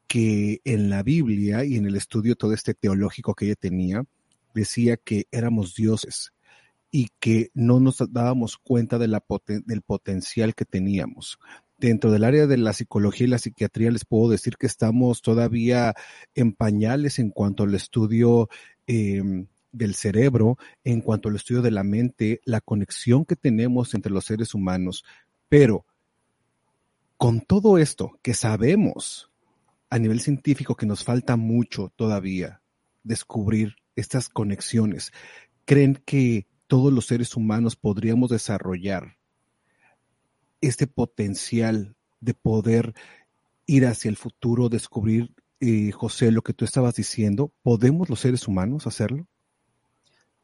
[0.08, 4.04] que en la Biblia y en el estudio todo este teológico que ella tenía,
[4.54, 6.34] decía que éramos dioses
[6.90, 11.38] y que no nos dábamos cuenta del potencial que teníamos.
[11.78, 15.94] Dentro del área de la psicología y la psiquiatría les puedo decir que estamos todavía
[16.34, 18.50] en pañales en cuanto al estudio
[18.88, 19.22] eh,
[19.74, 24.26] del cerebro, en cuanto al estudio de la mente, la conexión que tenemos entre los
[24.26, 25.04] seres humanos.
[25.50, 25.86] Pero
[27.18, 29.30] con todo esto que sabemos
[29.90, 32.62] a nivel científico que nos falta mucho todavía
[33.04, 35.12] descubrir estas conexiones,
[35.66, 39.18] ¿creen que todos los seres humanos podríamos desarrollar
[40.68, 42.94] este potencial de poder
[43.66, 47.52] ir hacia el futuro, descubrir, eh, José, lo que tú estabas diciendo?
[47.64, 49.28] ¿Podemos los seres humanos hacerlo?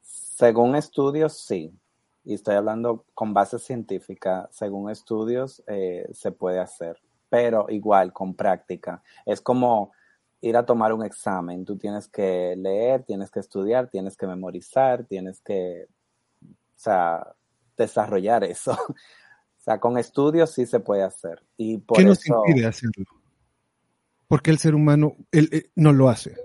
[0.01, 1.71] Según estudios, sí.
[2.23, 8.33] y estoy hablando con base científica, según estudios, eh, se puede hacer, pero igual con
[8.35, 9.03] práctica.
[9.25, 9.91] Es como
[10.41, 15.03] ir a tomar un examen, tú tienes que leer, tienes que estudiar, tienes que memorizar,
[15.05, 15.87] tienes que,
[16.43, 17.35] o sea,
[17.77, 18.75] desarrollar eso.
[19.61, 21.43] O sea, con estudios sí se puede hacer.
[21.55, 23.05] Y por ¿Qué nos eso, impide hacerlo?
[24.27, 26.35] Porque el ser humano él, él no lo hace.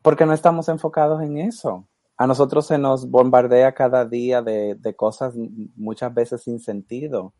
[0.00, 1.86] Porque no estamos enfocados en eso.
[2.16, 5.34] A nosotros se nos bombardea cada día de, de cosas
[5.76, 7.34] muchas veces sin sentido.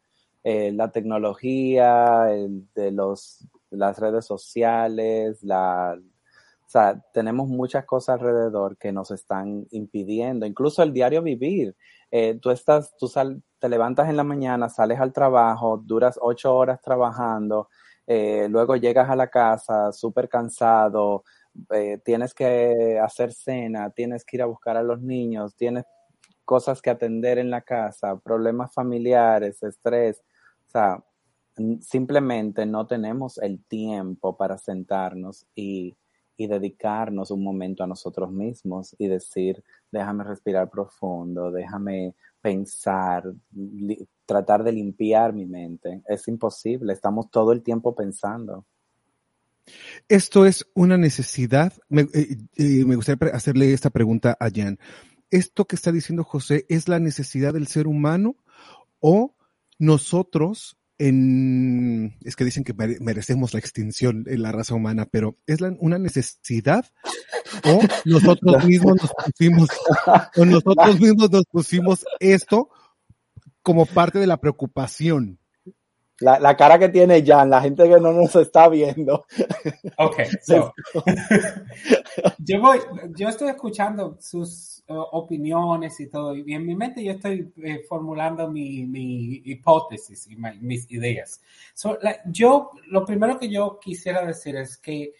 [0.44, 8.20] Eh, la tecnología, el, de los, las redes sociales, la, o sea, tenemos muchas cosas
[8.20, 11.74] alrededor que nos están impidiendo, incluso el diario vivir.
[12.11, 16.54] Eh, tú estás, tú sal, te levantas en la mañana, sales al trabajo, duras ocho
[16.54, 17.68] horas trabajando,
[18.06, 21.24] eh, luego llegas a la casa súper cansado,
[21.70, 25.84] eh, tienes que hacer cena, tienes que ir a buscar a los niños, tienes
[26.44, 30.22] cosas que atender en la casa, problemas familiares, estrés,
[30.66, 31.04] o sea,
[31.80, 35.96] simplemente no tenemos el tiempo para sentarnos y,
[36.36, 43.24] y dedicarnos un momento a nosotros mismos y decir, déjame respirar profundo, déjame pensar,
[44.27, 46.03] tratar de limpiar mi mente.
[46.09, 48.64] Es imposible, estamos todo el tiempo pensando.
[50.09, 51.72] Esto es una necesidad.
[51.88, 54.79] Me, eh, eh, me gustaría hacerle esta pregunta a Jan.
[55.31, 58.37] ¿Esto que está diciendo José es la necesidad del ser humano
[59.01, 59.35] o
[59.79, 65.61] nosotros en, es que dicen que merecemos la extinción en la raza humana, pero ¿es
[65.61, 66.84] la, una necesidad
[67.64, 69.68] o nosotros mismos nos pusimos,
[70.37, 72.68] o nosotros mismos nos pusimos esto
[73.62, 75.38] como parte de la preocupación?
[76.20, 79.24] La, la, cara que tiene Jan, la gente que no nos está viendo.
[79.98, 80.74] Ok, so,
[82.38, 82.80] yo voy,
[83.16, 88.51] yo estoy escuchando sus opiniones y todo, y en mi mente yo estoy eh, formulando
[88.51, 91.42] mi, mi, hipótesis y mis ideas.
[92.27, 95.12] Yo, lo primero que yo quisiera decir es que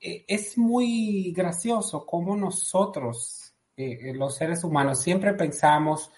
[0.00, 6.10] eh, es muy gracioso cómo nosotros, eh, los seres humanos, siempre pensamos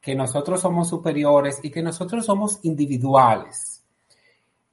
[0.00, 3.84] que nosotros somos superiores y que nosotros somos individuales.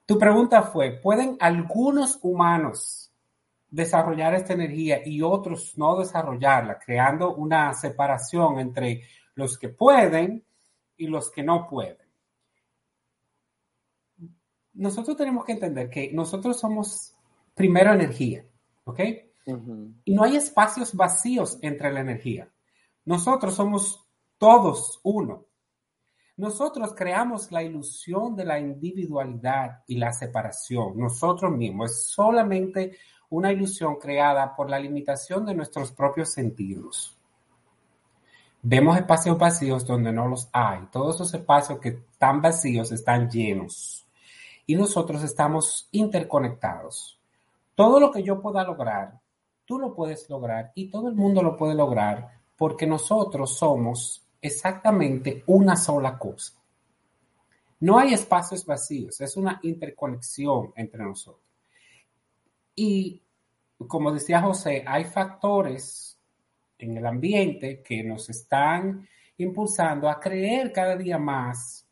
[0.06, 2.99] Tu pregunta fue, ¿pueden algunos humanos
[3.70, 9.04] desarrollar esta energía y otros no desarrollarla, creando una separación entre
[9.36, 10.44] los que pueden
[10.98, 11.98] y los que no pueden?
[14.74, 17.16] Nosotros tenemos que entender que nosotros somos
[17.54, 18.46] primero energía,
[18.86, 19.00] ¿ok?
[19.46, 19.94] Uh -huh.
[20.06, 22.50] Y no hay espacios vacíos entre la energía.
[23.06, 24.06] Nosotros somos
[24.38, 25.46] todos uno.
[26.38, 31.92] Nosotros creamos la ilusión de la individualidad y la separación, nosotros mismos.
[31.92, 32.98] Es solamente
[33.30, 37.16] una ilusión creada por la limitación de nuestros propios sentidos.
[38.62, 40.82] Vemos espacios vacíos donde no los hay.
[40.92, 44.06] Todos esos espacios que están vacíos están llenos.
[44.66, 47.20] Y nosotros estamos interconectados.
[47.76, 49.20] Todo lo que yo pueda lograr,
[49.66, 55.44] tú lo puedes lograr y todo el mundo lo puede lograr porque nosotros somos exactamente
[55.48, 56.54] una sola cosa.
[57.80, 61.49] No hay espacios vacíos, es una interconexión entre nosotros.
[62.82, 63.22] Y
[63.90, 66.18] como decía José, hay factores
[66.78, 71.86] en el ambiente que nos están impulsando a creer cada día más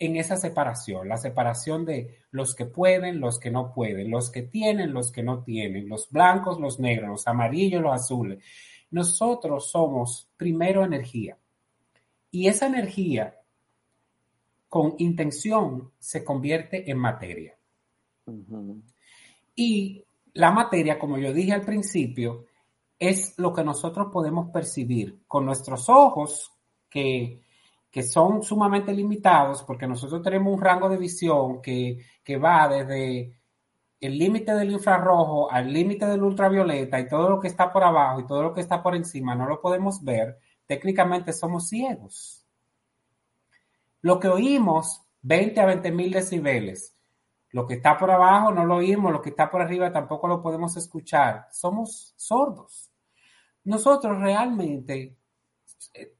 [0.00, 4.42] en esa separación, la separación de los que pueden, los que no pueden, los que
[4.42, 8.42] tienen, los que no tienen, los blancos, los negros, los amarillos, los azules.
[8.90, 11.38] Nosotros somos primero energía.
[12.32, 13.38] Y esa energía
[14.68, 17.56] con intención se convierte en materia.
[18.26, 18.80] Uh.
[19.62, 22.46] Y la materia, como yo dije al principio,
[22.98, 26.50] es lo que nosotros podemos percibir con nuestros ojos,
[26.88, 27.42] que,
[27.90, 33.38] que son sumamente limitados, porque nosotros tenemos un rango de visión que, que va desde
[34.00, 38.20] el límite del infrarrojo al límite del ultravioleta y todo lo que está por abajo
[38.20, 42.46] y todo lo que está por encima no lo podemos ver, técnicamente somos ciegos.
[44.00, 46.89] Lo que oímos, 20 a 20 mil decibeles.
[47.52, 50.40] Lo que está por abajo no lo oímos, lo que está por arriba tampoco lo
[50.40, 51.48] podemos escuchar.
[51.50, 52.90] Somos sordos.
[53.64, 55.16] Nosotros realmente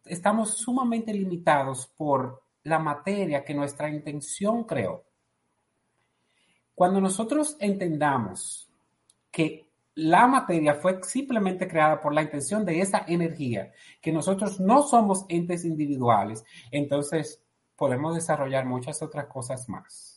[0.05, 5.05] estamos sumamente limitados por la materia que nuestra intención creó.
[6.74, 8.70] Cuando nosotros entendamos
[9.31, 14.83] que la materia fue simplemente creada por la intención de esa energía, que nosotros no
[14.83, 17.43] somos entes individuales, entonces
[17.76, 20.09] podemos desarrollar muchas otras cosas más.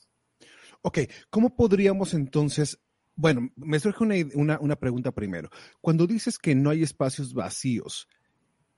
[0.83, 2.79] Ok, ¿cómo podríamos entonces,
[3.15, 5.49] bueno, me surge una, una, una pregunta primero.
[5.81, 8.07] Cuando dices que no hay espacios vacíos,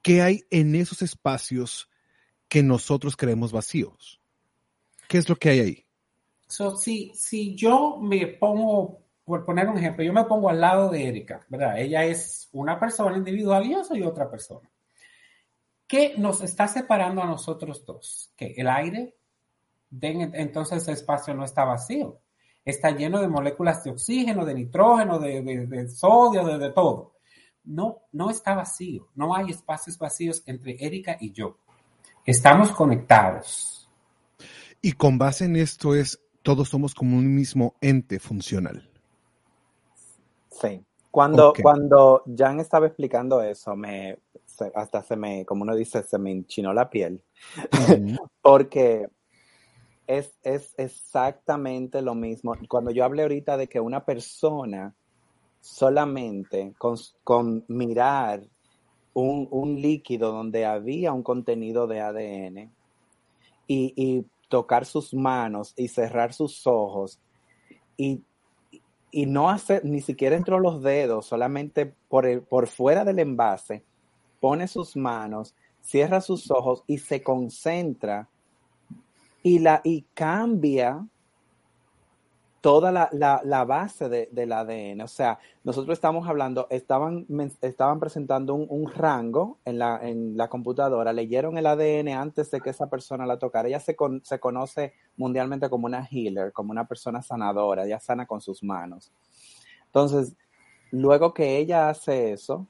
[0.04, 1.90] ¿qué hay en esos espacios
[2.48, 4.22] que nosotros creemos vacíos?
[5.08, 5.86] ¿Qué es lo que hay ahí?
[6.48, 10.90] So, si, si yo me pongo, por poner un ejemplo, yo me pongo al lado
[10.90, 11.80] de Erika, ¿verdad?
[11.80, 14.70] Ella es una persona individual y yo soy otra persona.
[15.88, 18.32] ¿Qué nos está separando a nosotros dos?
[18.36, 19.16] Que el aire,
[20.02, 22.20] entonces ese espacio no está vacío.
[22.64, 27.16] Está lleno de moléculas de oxígeno, de nitrógeno, de, de, de sodio, de, de todo
[27.66, 31.58] no, no está vacío, no hay espacios vacíos entre Erika y yo.
[32.26, 33.90] Estamos conectados.
[34.82, 38.90] Y con base en esto es, todos somos como un mismo ente funcional.
[40.50, 40.84] Sí.
[41.12, 44.20] Cuando, cuando Jan estaba explicando eso, me,
[44.76, 47.24] hasta se me, como uno dice, se me enchinó la piel.
[48.42, 49.08] Porque
[50.08, 52.56] es, es exactamente lo mismo.
[52.68, 54.96] Cuando yo hablé ahorita de que una persona
[55.66, 58.44] solamente con, mirar
[59.14, 62.72] un, líquido donde había un contenido de ADN
[63.68, 67.20] y, tocar sus manos y cerrar sus ojos
[67.98, 68.24] y,
[69.12, 73.84] no hacer ni siquiera entre los dedos, solamente por, por fuera del envase,
[74.40, 78.30] pone sus manos, cierra sus ojos y se concentra
[79.46, 81.06] y, la, y cambia
[82.62, 85.02] toda la, la, base de, del ADN.
[85.02, 87.28] O sea, nosotros estamos hablando, estaban,
[87.62, 92.72] estaban presentando un, rango en la, en la, computadora, leyeron el ADN antes de que
[92.72, 93.68] esa persona la tocara.
[93.68, 98.42] Ella se, se conoce mundialmente como una healer, como una persona sanadora, ella sana con
[98.42, 99.12] sus manos.
[99.86, 100.36] Entonces,
[100.90, 102.66] luego que ella hace eso,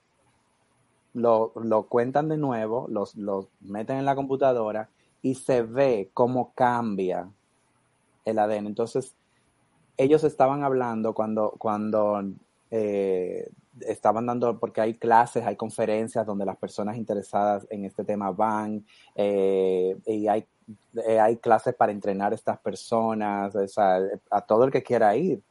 [1.14, 4.90] lo, lo cuentan de nuevo, los, los meten en la computadora
[5.26, 7.28] y se ve cómo cambia
[8.26, 8.68] el ADN.
[8.68, 9.16] Entonces,
[9.98, 12.24] ellos estaban hablando cuando, cuando
[12.70, 13.50] eh,
[13.80, 18.86] estaban dando, porque hay clases, hay conferencias donde las personas interesadas en este tema van
[19.16, 20.46] eh, y hay,
[21.08, 23.98] eh, hay clases para entrenar a estas personas, o sea,
[24.30, 25.42] a todo el que quiera ir.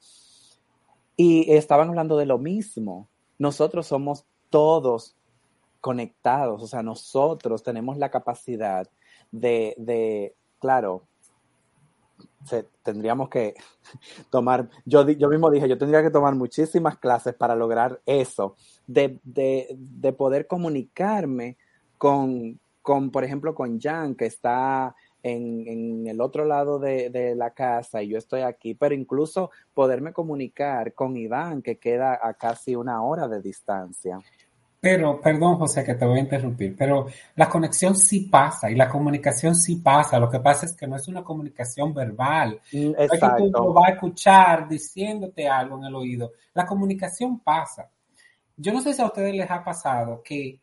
[1.17, 3.09] Y estaban hablando de lo mismo.
[3.41, 5.17] Nosotros somos todos
[5.81, 8.89] conectados, o sea, nosotros tenemos la capacidad
[9.35, 11.03] de, de claro,
[12.83, 13.55] tendríamos que
[14.31, 18.57] tomar, yo, yo mismo dije, yo tendría que tomar muchísimas clases para lograr eso,
[18.87, 19.19] de,
[20.17, 21.57] poder comunicarme
[21.99, 27.35] con, con, por ejemplo, con Jan, que está en, en el otro lado de, de,
[27.35, 32.35] la casa y yo estoy aquí, pero incluso poderme comunicar con Iván, que queda a
[32.35, 34.21] casi una hora de distancia.
[34.85, 37.07] Pero, perdón, José, que te voy a interrumpir, pero
[37.37, 40.19] la conexión sí pasa y la comunicación sí pasa.
[40.19, 42.61] Lo que pasa es que no es una comunicación verbal.
[42.71, 46.33] Mm, no es que tú lo vas a escuchar diciéndote algo en el oído.
[46.53, 47.89] La comunicación pasa.
[48.59, 50.61] Yo no sé si a ustedes les ha pasado que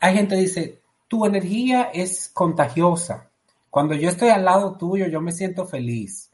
[0.00, 3.30] hay gente que dice, tu energía es contagiosa.
[3.70, 6.32] Cuando yo estoy al lado tuyo, yo me siento feliz.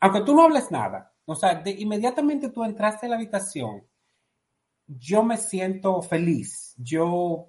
[0.00, 1.12] Aunque tú no hables nada.
[1.26, 3.82] O sea, de, inmediatamente tú entraste a la habitación
[4.86, 7.46] yo me siento feliz, yo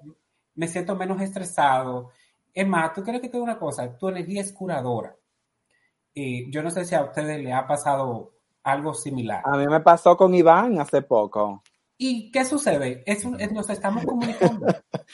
[0.55, 2.11] me siento menos estresado.
[2.53, 3.97] Emma, ¿tú crees que te una cosa?
[3.97, 5.15] Tu energía es curadora.
[6.13, 9.43] Y yo no sé si a ustedes le ha pasado algo similar.
[9.45, 11.61] A mí me pasó con Iván hace poco.
[11.97, 13.03] ¿Y qué sucede?
[13.05, 14.67] Es, nos estamos comunicando.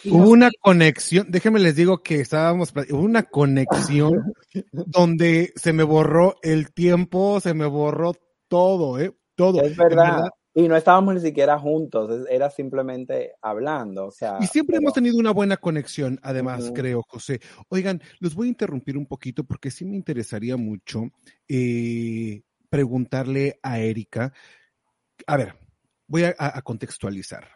[0.06, 4.34] Hubo una conexión, déjenme les digo que estábamos, hubo una conexión
[4.72, 8.14] donde se me borró el tiempo, se me borró
[8.48, 9.16] todo, ¿eh?
[9.36, 9.62] Todo.
[9.62, 10.30] Es verdad.
[10.54, 14.38] Y no estábamos ni siquiera juntos, era simplemente hablando, o sea.
[14.42, 17.40] Y siempre hemos tenido una buena conexión, además, creo, José.
[17.70, 21.04] Oigan, los voy a interrumpir un poquito porque sí me interesaría mucho
[21.48, 24.34] eh, preguntarle a Erika.
[25.26, 25.56] A ver,
[26.08, 27.48] voy a, contextualizar.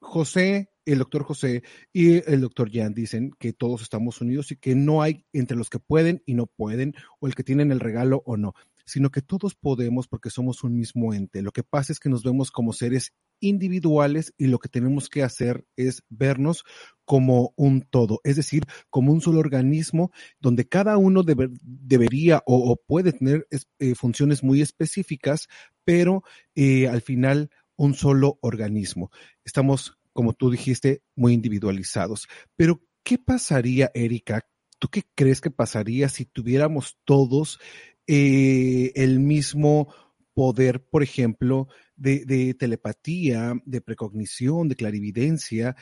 [0.00, 1.62] José, el doctor José
[1.94, 5.70] y el doctor Jan dicen que todos estamos unidos y que no hay entre los
[5.70, 8.54] que pueden y no pueden, o el que tienen el regalo o no
[8.84, 11.42] sino que todos podemos porque somos un mismo ente.
[11.42, 15.22] Lo que pasa es que nos vemos como seres individuales y lo que tenemos que
[15.22, 16.64] hacer es vernos
[17.04, 20.10] como un todo, es decir, como un solo organismo
[20.40, 23.46] donde cada uno debería o, puede tener
[23.78, 25.48] eh, funciones muy específicas,
[25.84, 26.22] pero
[26.54, 29.10] eh, al final un solo organismo.
[29.44, 32.28] Estamos, como tú dijiste, muy individualizados.
[32.56, 34.46] Pero, ¿qué pasaría, Erika?
[34.78, 37.58] ¿Tú qué crees que pasaría si tuviéramos todos
[38.06, 39.92] eh, el mismo
[40.34, 45.76] poder, por ejemplo, de, telepatía, de precognición, de clarividencia.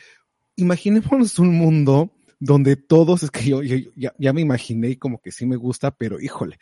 [0.56, 5.46] Imaginémonos un mundo donde todos, es que yo, ya, ya, me imaginé como que sí
[5.46, 6.58] me gusta, pero híjole,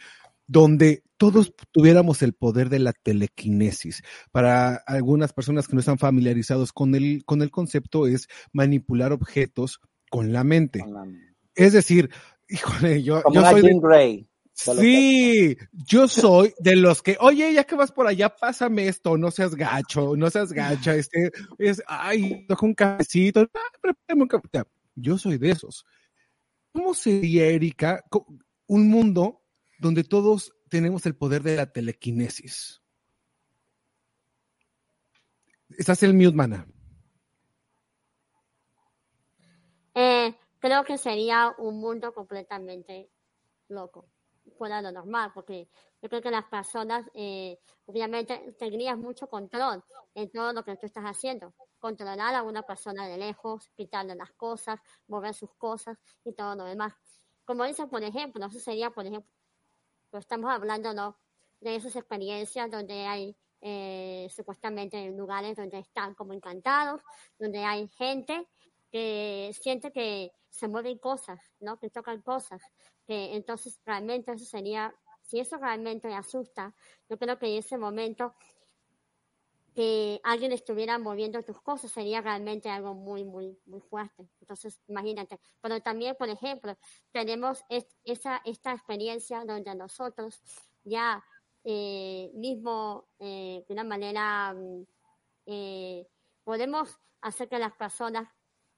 [0.47, 4.03] donde todos tuviéramos el poder de la telequinesis.
[4.31, 9.81] Para algunas personas que no están familiarizados con el, con el concepto es manipular objetos
[10.11, 10.81] con la mente.
[10.81, 11.35] Con la mente.
[11.55, 12.11] Es decir,
[12.49, 14.30] híjole, yo, Como yo soy de- Grey.
[14.61, 19.31] Sí, yo soy de los que, oye, ya que vas por allá, pásame esto, no
[19.31, 25.17] seas gacho, no seas gacha, este, es, ay, toca un cafecito, ah, prepárame un Yo
[25.17, 25.87] soy de esos.
[26.73, 28.05] ¿Cómo sería, Erika,
[28.67, 29.43] un mundo
[29.79, 32.83] donde todos tenemos el poder de la telequinesis?
[35.71, 36.67] Estás en el mute, mana.
[39.95, 43.11] Eh, creo que sería un mundo completamente
[43.69, 44.09] loco,
[44.61, 45.71] fuera de lo normal, porque
[46.03, 49.83] yo creo que las personas, eh, obviamente, tendrías mucho control
[50.15, 51.55] en todo lo que tú estás haciendo.
[51.79, 56.65] Controlar a una persona de lejos, quitarle las cosas, mover sus cosas y todo lo
[56.65, 56.93] demás.
[57.47, 59.33] Como dice, por ejemplo, eso sería, por ejemplo,
[60.11, 61.19] pues estamos hablando ¿no?
[61.61, 67.01] de esas experiencias donde hay eh, supuestamente lugares donde están como encantados,
[67.39, 68.47] donde hay gente
[68.93, 71.79] que siente que se mueven cosas, ¿no?
[71.79, 72.63] Que tocan cosas,
[73.07, 76.75] que entonces realmente eso sería, si eso realmente asusta,
[77.09, 78.35] yo creo que en ese momento
[79.75, 84.29] que alguien estuviera moviendo tus cosas sería realmente algo muy, muy, muy fuerte.
[84.41, 85.39] Entonces, imagínate.
[85.61, 86.77] Pero también, por ejemplo,
[87.13, 90.41] tenemos es- esa, esta experiencia donde nosotros
[90.85, 91.25] ya
[91.63, 94.85] eh, mismo, eh, de una manera, mm,
[95.47, 96.07] eh,
[96.45, 98.29] podemos hacer que las personas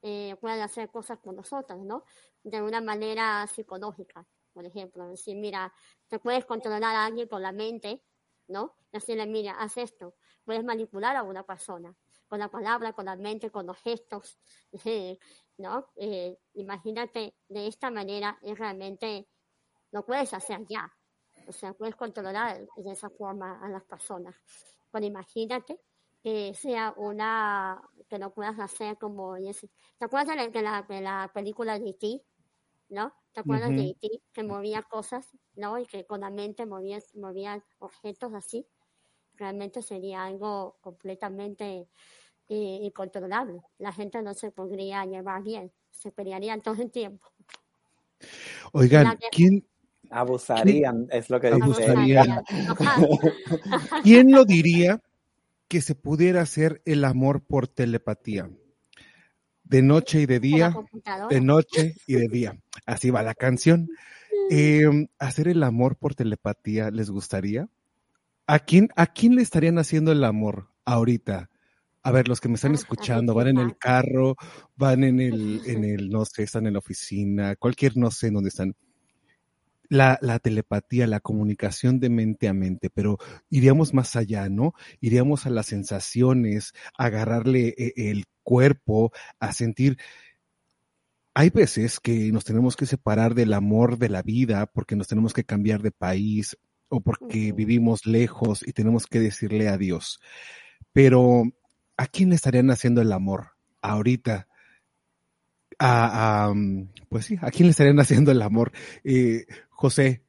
[0.02, 2.04] eh, hacer cosas con nosotros, ¿no?
[2.42, 5.08] De una manera psicológica, por ejemplo.
[5.08, 5.72] Decir, mira,
[6.08, 8.02] te puedes controlar a alguien con la mente,
[8.48, 8.76] ¿no?
[8.92, 10.16] Decirle, mira, haz esto.
[10.44, 11.94] Puedes manipular a una persona
[12.26, 14.38] con la palabra, con la mente, con los gestos,
[15.58, 15.92] ¿no?
[15.96, 19.28] Eh, imagínate, de esta manera es realmente
[19.92, 20.90] lo puedes hacer ya.
[21.46, 24.34] O sea, puedes controlar de esa forma a las personas.
[24.90, 25.80] Pero imagínate
[26.22, 29.68] que sea una, que lo puedas hacer como, ese-
[29.98, 32.22] ¿te acuerdas de la, de la, de la película de E.T.?
[32.90, 33.12] ¿No?
[33.32, 33.78] ¿Te acuerdas Ujú.
[33.78, 34.08] de E.T.
[34.32, 35.78] que movía cosas, ¿no?
[35.78, 38.66] Y que con la mente movía, movía objetos así.
[39.34, 41.88] Realmente sería algo completamente
[42.48, 43.62] eh, incontrolable.
[43.78, 47.26] La gente no se podría llevar bien, se pelearían todo el tiempo.
[48.72, 49.66] Oigan, ¿quién,
[50.10, 51.62] Abusarían, es lo que dice.
[51.64, 52.44] Abusarían.
[54.02, 55.00] ¿Quién lo diría
[55.72, 58.50] que se pudiera hacer el amor por telepatía?
[59.64, 60.74] De noche y de día,
[61.30, 62.60] de noche y de día.
[62.84, 63.88] Así va la canción.
[64.50, 64.84] Eh,
[65.18, 67.70] ¿Hacer el amor por telepatía les gustaría?
[68.46, 71.48] ¿A quién, ¿A quién le estarían haciendo el amor ahorita?
[72.02, 74.36] A ver, los que me están Ah, escuchando, ¿a van en el carro,
[74.76, 78.34] van en el, en el, no sé, están en la oficina, cualquier, no sé en
[78.34, 78.74] dónde están.
[79.92, 83.18] La, la telepatía, la comunicación de mente a mente, pero
[83.50, 84.72] iríamos más allá, ¿no?
[85.02, 89.98] Iríamos a las sensaciones, a agarrarle eh, el cuerpo, a sentir.
[91.34, 95.34] Hay veces que nos tenemos que separar del amor de la vida porque nos tenemos
[95.34, 96.56] que cambiar de país
[96.88, 100.20] o porque vivimos lejos y tenemos que decirle adiós.
[100.94, 101.42] Pero,
[101.98, 103.50] ¿a quién le estarían haciendo el amor
[103.82, 104.48] ahorita?
[105.78, 106.54] A, a,
[107.08, 108.72] pues sí, ¿a quién le estarían haciendo el amor?
[109.04, 110.22] Eh, José,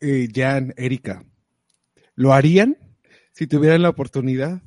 [0.00, 1.24] eh, Jan, Erika,
[2.14, 2.76] ¿lo harían
[3.32, 4.62] si tuvieran la oportunidad?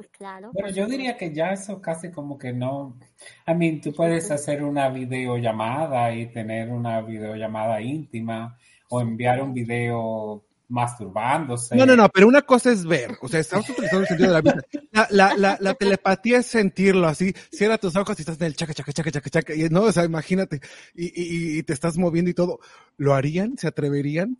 [0.00, 0.50] Pues claro.
[0.52, 2.98] Bueno, por yo diría que ya eso casi como que no.
[3.46, 8.58] I mean, tú puedes hacer una videollamada y tener una videollamada íntima
[8.88, 11.76] o enviar un video masturbándose.
[11.76, 14.34] No, no, no, pero una cosa es ver, o sea, estamos utilizando el sentido de
[14.34, 14.60] la vista.
[14.92, 18.56] La, la, la, la telepatía es sentirlo así, cierra tus ojos y estás en el
[18.56, 20.60] chaca, chaca, chaca, chaca, chaca, y no, o sea, imagínate,
[20.94, 22.60] y, y, y te estás moviendo y todo.
[22.96, 23.58] ¿Lo harían?
[23.58, 24.38] ¿Se atreverían?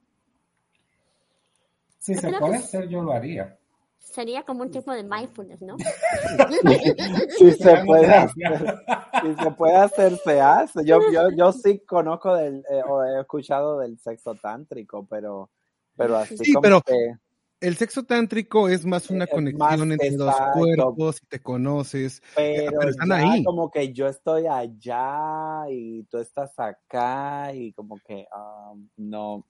[1.99, 3.57] Si se puede hacer, yo lo haría.
[3.99, 5.77] Sería como un tipo de mindfulness, ¿no?
[7.39, 8.83] Si se puede hacer,
[9.23, 10.85] si se puede hacer, se hace.
[10.85, 15.51] Yo, yo, yo sí conozco del, eh, o he escuchado del sexo tántrico, pero,
[15.97, 17.15] pero así Sí, como pero que
[17.61, 21.41] el sexo tántrico es más una es más conexión entre dos exacto, cuerpos y te
[21.41, 23.45] conoces, eh, pero pero están ya ahí.
[23.45, 29.47] como que yo estoy allá y tú estás acá y como que ah, no,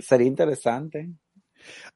[0.00, 1.08] sería interesante.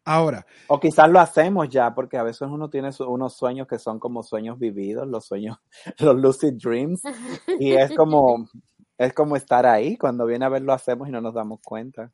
[0.04, 3.78] Ahora, O quizás lo hacemos ya, porque a veces uno tiene su- unos sueños que
[3.78, 5.56] son como sueños vividos, los sueños,
[5.98, 7.02] los lucid dreams,
[7.60, 8.46] y es como,
[8.98, 12.12] es como estar ahí, cuando viene a ver lo hacemos y no nos damos cuenta.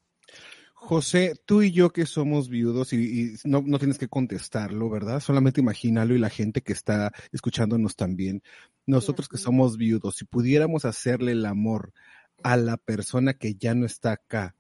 [0.83, 5.21] José, tú y yo que somos viudos y, y no, no tienes que contestarlo, ¿verdad?
[5.21, 8.43] Solamente imagínalo y la gente que está escuchándonos también.
[8.87, 11.93] Nosotros que somos viudos, si pudiéramos hacerle el amor
[12.43, 14.57] a la persona que ya no está acá,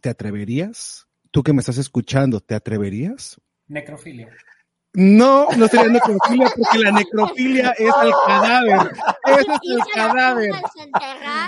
[0.00, 1.06] ¿te atreverías?
[1.30, 3.40] Tú que me estás escuchando, ¿te atreverías?
[3.68, 4.30] Necrofilia.
[4.96, 8.92] No, no sería necrofilia porque la necrofilia es al cadáver.
[9.26, 10.52] Eso es el cadáver.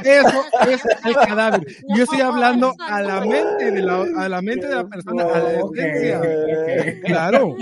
[0.04, 1.66] Eso es el cadáver.
[1.94, 5.38] Yo estoy hablando a la mente de la, a la mente de la persona, a
[5.38, 7.00] la esencia.
[7.04, 7.56] Claro.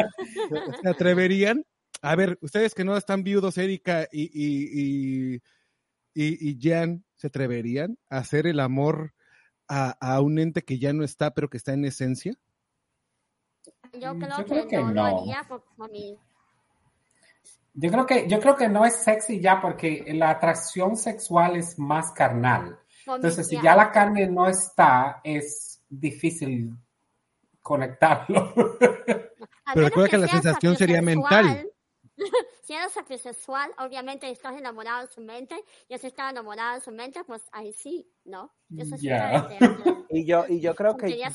[0.83, 1.67] ¿Se atreverían?
[2.01, 5.35] A ver, ustedes que no están viudos, Erika y, y,
[6.15, 9.13] y, y, Jan, ¿se atreverían a hacer el amor
[9.69, 12.35] a, a un ente que ya no está, pero que está en esencia?
[14.01, 16.19] Yo creo, que, no, lo haría por, mí.
[17.75, 21.79] Yo creo que yo creo que no es sexy ya porque la atracción sexual es
[21.79, 22.79] más carnal.
[23.07, 26.75] Entonces, si ya la carne no está, es difícil
[27.61, 28.53] conectarlo.
[29.75, 31.69] Pero recuerda que, la sensación sería mental.
[32.63, 35.57] Si eres sexual, obviamente estás enamorado de su mente,
[35.89, 38.53] y si estás enamorado de su mente, pues ahí sí, ¿no?
[40.11, 41.31] y yo y yo creo que ya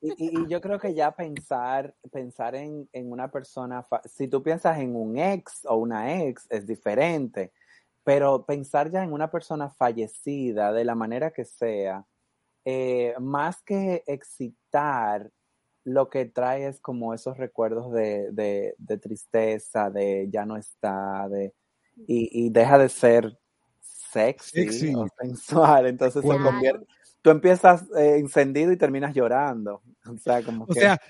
[0.00, 4.96] y, yo creo que ya pensar pensar en, en una persona si tú piensas en
[4.96, 7.52] un ex o una ex es diferente.
[8.02, 12.04] Pero pensar ya en una persona fallecida de la manera que sea
[12.66, 15.30] eh, más que excitar
[15.84, 21.54] lo que trae es como esos recuerdos de, de, tristeza, de ya no está, de,
[22.06, 23.38] y, y deja de ser
[23.80, 26.86] sexy, o sensual, entonces se convierte,
[27.24, 29.82] tú empiezas eh, encendido y terminas llorando.
[30.06, 31.00] O sea, como o sea,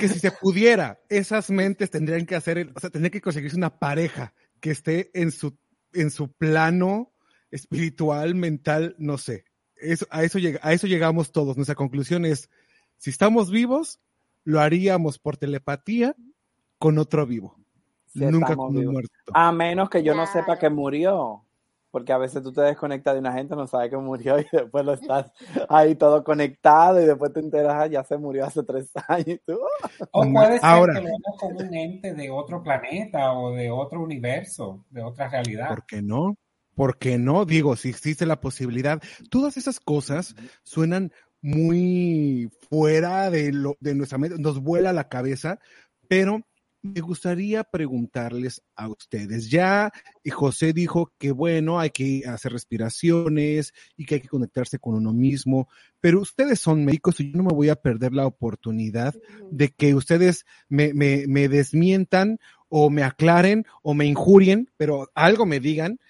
[0.00, 3.78] que si se pudiera, esas mentes tendrían que hacer, o sea, tendría que conseguirse una
[3.78, 5.56] pareja que esté en su,
[5.92, 7.12] en su plano
[7.52, 9.44] espiritual, mental, no sé.
[9.76, 11.56] Eso, a, eso llega, a eso llegamos todos.
[11.56, 12.50] Nuestra conclusión es,
[12.96, 14.00] si estamos vivos,
[14.44, 16.14] lo haríamos por telepatía
[16.78, 17.56] con otro vivo.
[18.14, 19.10] Nunca con un muerto.
[19.32, 21.44] A menos que yo no sepa que murió.
[21.90, 24.82] Porque a veces tú te desconectas de una gente, no sabes que murió y después
[24.82, 25.30] lo estás
[25.68, 29.38] ahí todo conectado y después te enteras, ah, ya se murió hace tres años.
[30.10, 34.00] O puede ser Ahora, que lo como un ente de otro planeta o de otro
[34.00, 35.68] universo, de otra realidad.
[35.68, 36.38] ¿Por qué no?
[36.74, 37.44] ¿Por qué no?
[37.44, 39.02] Digo, si existe la posibilidad.
[39.30, 41.12] Todas esas cosas suenan
[41.42, 45.58] muy fuera de, lo, de nuestra mente, nos vuela la cabeza,
[46.08, 46.42] pero
[46.82, 49.48] me gustaría preguntarles a ustedes.
[49.50, 49.92] Ya
[50.30, 55.12] José dijo que bueno, hay que hacer respiraciones y que hay que conectarse con uno
[55.12, 55.68] mismo,
[56.00, 59.14] pero ustedes son médicos y yo no me voy a perder la oportunidad
[59.50, 62.38] de que ustedes me, me, me desmientan
[62.68, 66.00] o me aclaren o me injurien, pero algo me digan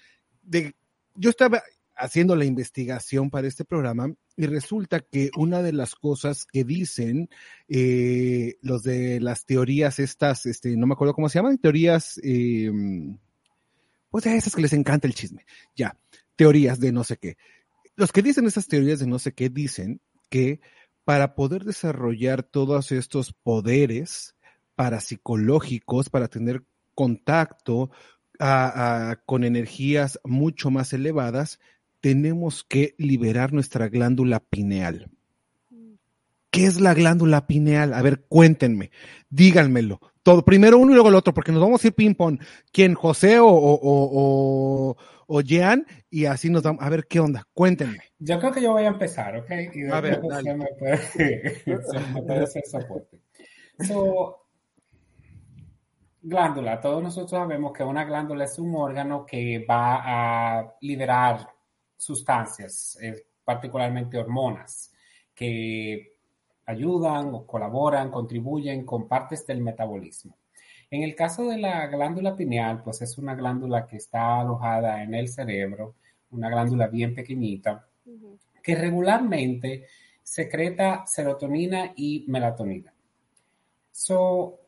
[0.43, 0.75] de
[1.15, 1.63] yo estaba
[2.03, 7.31] haciendo la investigación para este programa y resulta que una de las cosas que dicen
[7.69, 12.73] eh, los de las teorías estas, este, no me acuerdo cómo se llaman, teorías, eh,
[14.11, 15.47] pues a esas que les encanta el chisme,
[15.77, 15.97] ya,
[16.35, 17.37] teorías de no sé qué.
[17.95, 20.61] Los que dicen esas teorías de no sé qué dicen que
[21.05, 24.35] para poder desarrollar todos estos poderes
[24.75, 26.65] parapsicológicos, para tener
[26.97, 27.93] contacto
[29.25, 31.61] con energías mucho más elevadas,
[32.03, 35.09] tenemos que liberar nuestra glándula pineal.
[36.51, 37.95] ¿Qué es la glándula pineal?
[37.95, 38.91] A ver, cuéntenme,
[39.31, 40.01] díganmelo.
[40.23, 42.41] Todo, primero uno y luego el otro, porque nos vamos a ir ping-pong.
[42.73, 42.95] ¿Quién?
[42.95, 44.97] ¿José o, o, o,
[45.27, 45.87] o, Jean?
[46.11, 46.85] Y así nos vamos.
[46.85, 47.47] A ver, ¿qué onda?
[47.55, 48.01] Cuéntenme.
[48.19, 49.51] Yo creo que yo voy a empezar, ¿ok?
[49.73, 51.63] Y a ver, José me puede,
[52.15, 53.21] me puede hacer soporte.
[53.87, 54.49] So,
[56.21, 56.81] glándula.
[56.81, 61.52] Todos nosotros sabemos que una glándula es un órgano que va a liberar
[62.03, 64.93] sustancias, eh, particularmente hormonas,
[65.35, 66.17] que
[66.67, 70.37] ayudan o colaboran, contribuyen con partes del metabolismo.
[70.91, 75.15] En el caso de la glándula pineal, pues es una glándula que está alojada en
[75.15, 75.95] el cerebro,
[76.33, 77.87] una glándula bien pequeñita,
[78.63, 79.87] que regularmente
[80.23, 82.93] secreta serotonina y melatonina.
[83.91, 84.59] So,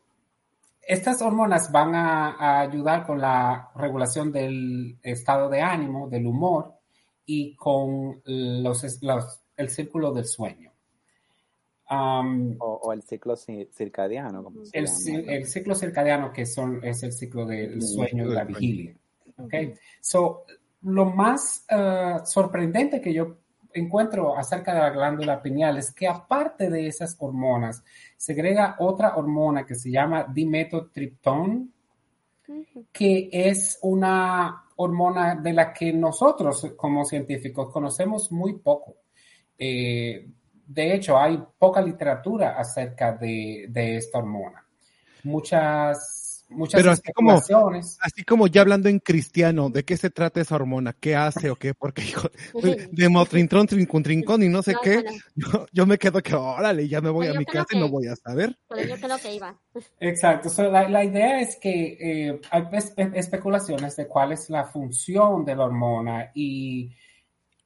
[0.81, 6.74] estas hormonas van a, ayudar con la regulación del estado de ánimo, del humor
[7.25, 8.83] y con los,
[9.57, 10.71] el círculo del sueño.
[11.89, 14.51] o, el ciclo circadiano.
[14.73, 14.87] el,
[15.27, 18.95] el, ciclo circadiano, que son, es el ciclo del sueño y la vigilia.
[19.37, 19.73] Okay.
[19.99, 20.45] So,
[20.83, 23.37] lo más uh, sorprendente que yo
[23.75, 27.83] encuentro acerca de la glándula pineal es que aparte de esas hormonas,
[28.15, 31.73] segrega otra hormona que se llama dimetotriptón,
[32.91, 38.97] que es una hormona de la que nosotros como científicos conocemos muy poco.
[39.57, 40.27] Eh,
[40.67, 44.65] de hecho, hay poca literatura acerca de, esta hormona.
[45.23, 46.14] Muchas
[46.49, 47.97] muchas Pero así como, especulaciones.
[48.01, 50.93] así como ya hablando en cristiano, ¿de qué se trata esa hormona?
[50.93, 51.73] ¿Qué hace o qué?
[51.73, 52.29] Porque hijo,
[52.91, 55.03] de motrintron, trincun, trincón y no sé No, qué,
[55.35, 57.89] yo, yo me quedo que, órale, ya me voy Pero a mi casa y no
[57.89, 58.57] voy a saber.
[58.69, 59.59] Pero yo creo que iba.
[59.99, 60.49] Exacto.
[60.49, 65.45] So, la, la idea es que eh, hay espe- especulaciones de cuál es la función
[65.45, 66.91] de la hormona y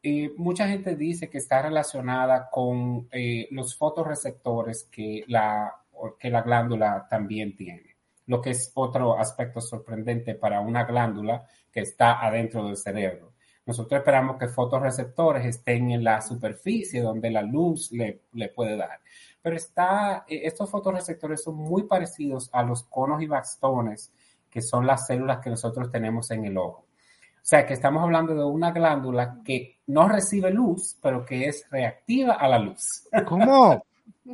[0.01, 5.73] eh, mucha gente dice que está relacionada con eh, los fotorreceptores que la,
[6.17, 7.88] que la glándula también tiene,
[8.29, 13.33] lo que es otro aspecto sorprendente para una glándula que está adentro del cerebro.
[13.65, 18.99] Nosotros esperamos que fotorreceptores estén en la superficie donde la luz le, le puede dar.
[19.41, 24.11] Pero está, eh, estos fotorreceptores son muy parecidos a los conos y bastones,
[24.47, 26.81] que son las células que nosotros tenemos en el ojo.
[26.81, 31.65] O sea, que estamos hablando de una glándula que no recibe luz, pero que es
[31.71, 33.07] reactiva a la luz.
[33.27, 33.83] ¿Cómo?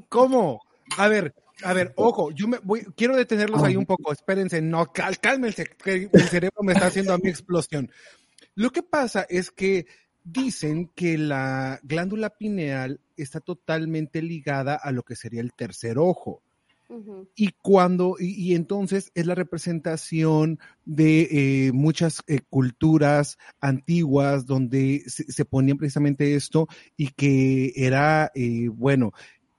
[0.10, 0.62] ¿Cómo?
[0.98, 1.34] A ver,
[1.64, 5.66] a ver, ojo, yo me voy, quiero detenerlos ahí un poco, espérense, no, cal- cálmense,
[5.66, 7.90] que el cerebro me está haciendo a mi explosión.
[8.56, 9.86] Lo que pasa es que
[10.24, 16.42] dicen que la glándula pineal está totalmente ligada a lo que sería el tercer ojo.
[17.36, 25.04] Y cuando, y, y entonces es la representación de eh, muchas eh, culturas antiguas donde
[25.08, 29.14] se, se ponían precisamente esto y que era, eh, bueno,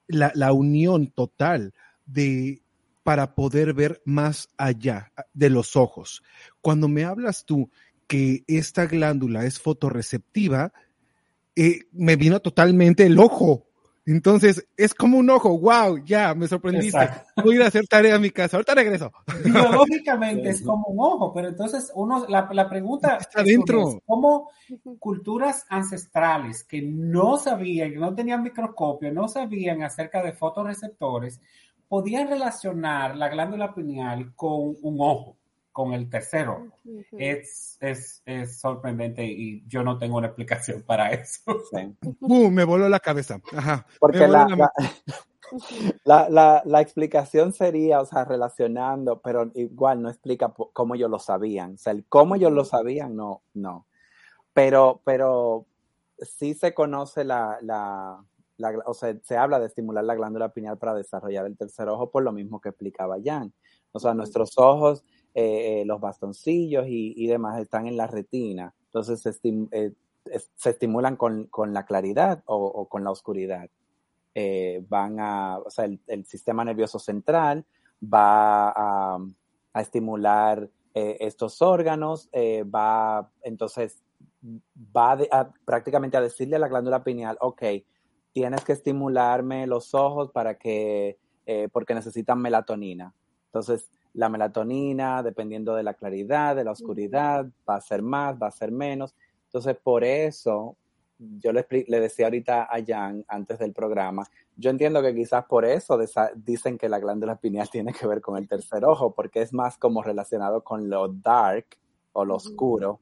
[0.07, 1.75] la, la unión total
[2.07, 2.63] de
[3.03, 6.25] para poder ver más allá de los ojos.
[6.61, 7.71] Cuando me hablas tú
[8.09, 10.73] que esta glándula es fotorreceptiva,
[11.55, 13.67] eh, me vino totalmente el ojo.
[14.07, 16.97] Entonces, es como un ojo, wow, ya, me sorprendiste.
[16.97, 17.43] Exacto.
[17.43, 19.13] Voy a ir a hacer tarea a mi casa, ahorita regreso.
[19.45, 23.89] Biológicamente es como un ojo, pero entonces uno, la, la pregunta Está es, dentro.
[23.89, 24.51] es cómo
[25.01, 31.41] culturas ancestrales que no sabían, que no tenían microscopio, no sabían acerca de fotorreceptores,
[31.89, 35.37] podían relacionar la glándula pineal con un ojo,
[35.72, 36.66] con el tercer ojo.
[37.12, 41.41] Es, es, es sorprendente y yo no tengo una explicación para eso.
[42.20, 42.51] ¡Bum!
[42.55, 43.41] Me voló la cabeza.
[43.55, 43.87] Ajá.
[44.01, 44.72] Porque la, la- la,
[46.05, 51.18] la, la, la explicación sería, o sea, relacionando, pero igual no explica cómo ellos lo
[51.18, 51.74] sabían.
[51.74, 53.87] O sea, el cómo ellos lo sabían, no, no.
[54.53, 55.66] Pero, pero
[56.18, 58.18] sí se conoce la, la,
[58.59, 62.11] la- o sea, se habla de estimular la glándula pineal para desarrollar el tercer ojo
[62.11, 63.53] por lo mismo que explicaba Jan.
[63.93, 65.05] O sea, nuestros ojos,
[65.35, 68.75] eh, eh, los bastoncillos y, y demás están en la retina.
[68.87, 69.93] Entonces se, estim- eh,
[70.57, 73.69] se estimulan con, con la claridad o, o con la oscuridad.
[74.89, 77.65] Van a, o sea, el, el sistema nervioso central
[78.03, 79.19] va a,
[79.73, 84.03] a estimular estos órganos, va, entonces,
[84.95, 87.63] va de- a- prácticamente a decirle a la glándula pineal, ok,
[88.37, 91.16] tienes que estimularme los ojos para que,
[91.47, 93.14] eh, porque necesitan melatonina.
[93.47, 98.49] Entonces, la melatonina, dependiendo de la claridad, de la oscuridad, va a ser más, va
[98.49, 99.14] a ser menos.
[99.47, 100.76] Entonces, por eso,
[101.18, 105.64] yo le, le decía ahorita a Jan antes del programa, yo entiendo que quizás por
[105.64, 105.99] eso
[106.34, 109.78] dicen que la glándula pineal tiene que ver con el tercer ojo, porque es más
[109.78, 111.64] como relacionado con lo dark
[112.12, 113.01] o lo oscuro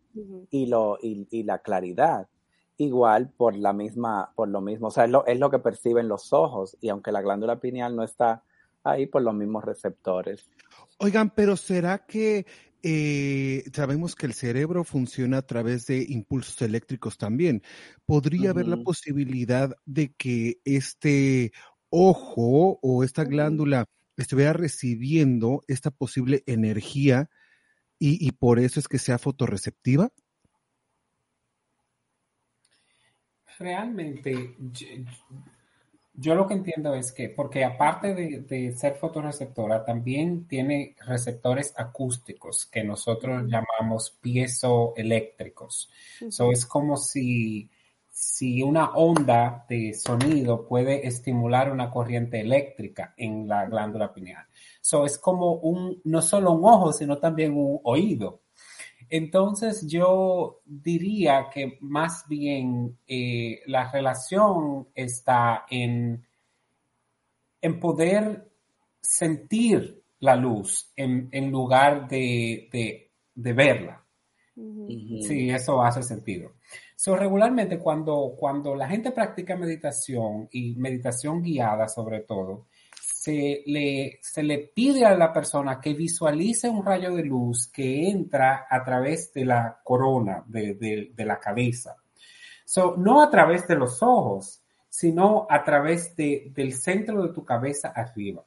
[0.51, 2.29] y, lo, y, y la claridad.
[2.77, 6.09] Igual por la misma, por lo mismo, o sea, es lo, es lo que perciben
[6.09, 8.43] los ojos, y aunque la glándula pineal no está
[8.83, 10.51] ahí por los mismos receptores.
[10.99, 12.47] Oigan, pero ¿será que
[12.83, 17.63] eh, sabemos que el cerebro funciona a través de impulsos eléctricos también?
[18.05, 21.53] ¿Podría haber la posibilidad de que este
[21.89, 27.31] ojo o esta glándula estuviera recibiendo esta posible energía
[27.99, 30.11] y, y por eso es que sea fotorreceptiva?
[33.59, 34.87] Realmente, yo,
[36.17, 41.75] yo lo que entiendo es que, porque aparte de, de ser fotorreceptora, también tiene receptores
[41.77, 45.91] acústicos que nosotros llamamos piezoeléctricos.
[46.31, 47.69] So, es como si,
[48.09, 54.47] si una onda de sonido puede estimular una corriente eléctrica en la glándula pineal.
[54.81, 58.44] So, es como un, no solo un ojo, sino también un oído.
[59.17, 66.27] Entonces yo diría que más bien eh, la relación está en,
[67.61, 68.51] en poder
[69.01, 74.05] sentir la luz en, en lugar de, de- de verla.
[74.57, 75.23] Ujú.
[75.23, 76.53] Sí, eso hace sentido.
[76.97, 82.67] So, regularmente cuando, cuando la gente practica meditación y meditación guiada sobre todo,
[83.25, 88.09] se le, se le pide a la persona que visualice un rayo de luz que
[88.11, 91.97] entra a través de la corona de, de- de la cabeza.
[92.67, 97.45] So, no a través de los ojos, sino a través de- del centro de tu
[97.45, 98.45] cabeza arriba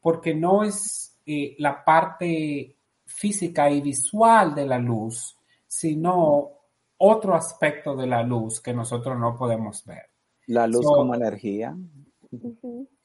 [0.00, 2.74] porque no es eh, la parte
[3.04, 6.50] física y visual de la luz, sino
[6.98, 10.04] otro aspecto de la luz que nosotros no podemos ver.
[10.46, 11.76] La luz So- como energía.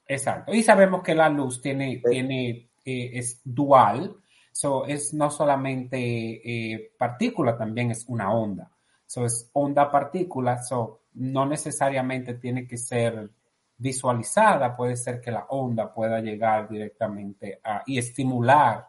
[0.07, 0.53] Exacto.
[0.53, 4.15] Y sabemos que la luz tiene, tiene eh, es dual.
[4.51, 8.71] So, es no solamente eh, partícula, también es una onda.
[9.05, 10.61] So, es onda partícula.
[10.61, 13.29] So, no necesariamente tiene que ser
[13.77, 14.75] visualizada.
[14.75, 18.87] Puede ser que la onda pueda llegar directamente a, y estimular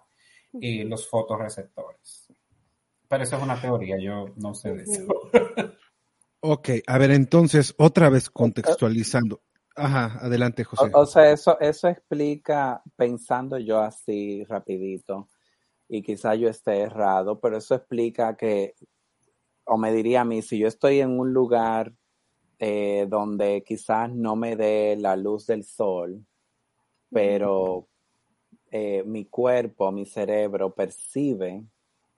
[0.61, 2.29] eh, los fotorreceptores.
[3.09, 3.99] Pero eso es una teoría.
[3.99, 5.07] Yo no sé de eso.
[6.49, 9.41] Ok, a ver, entonces, otra vez contextualizando.
[9.77, 10.91] Ajá, adelante, José.
[10.95, 15.29] O, o sea, eso, eso explica, pensando yo así rapidito,
[15.89, 18.75] y quizá yo esté errado, pero eso explica que,
[19.65, 21.93] o me diría a mí, si yo estoy en un lugar
[22.59, 26.25] eh, donde quizás no me dé la luz del sol,
[27.11, 27.87] pero
[28.71, 31.65] eh, mi cuerpo, mi cerebro percibe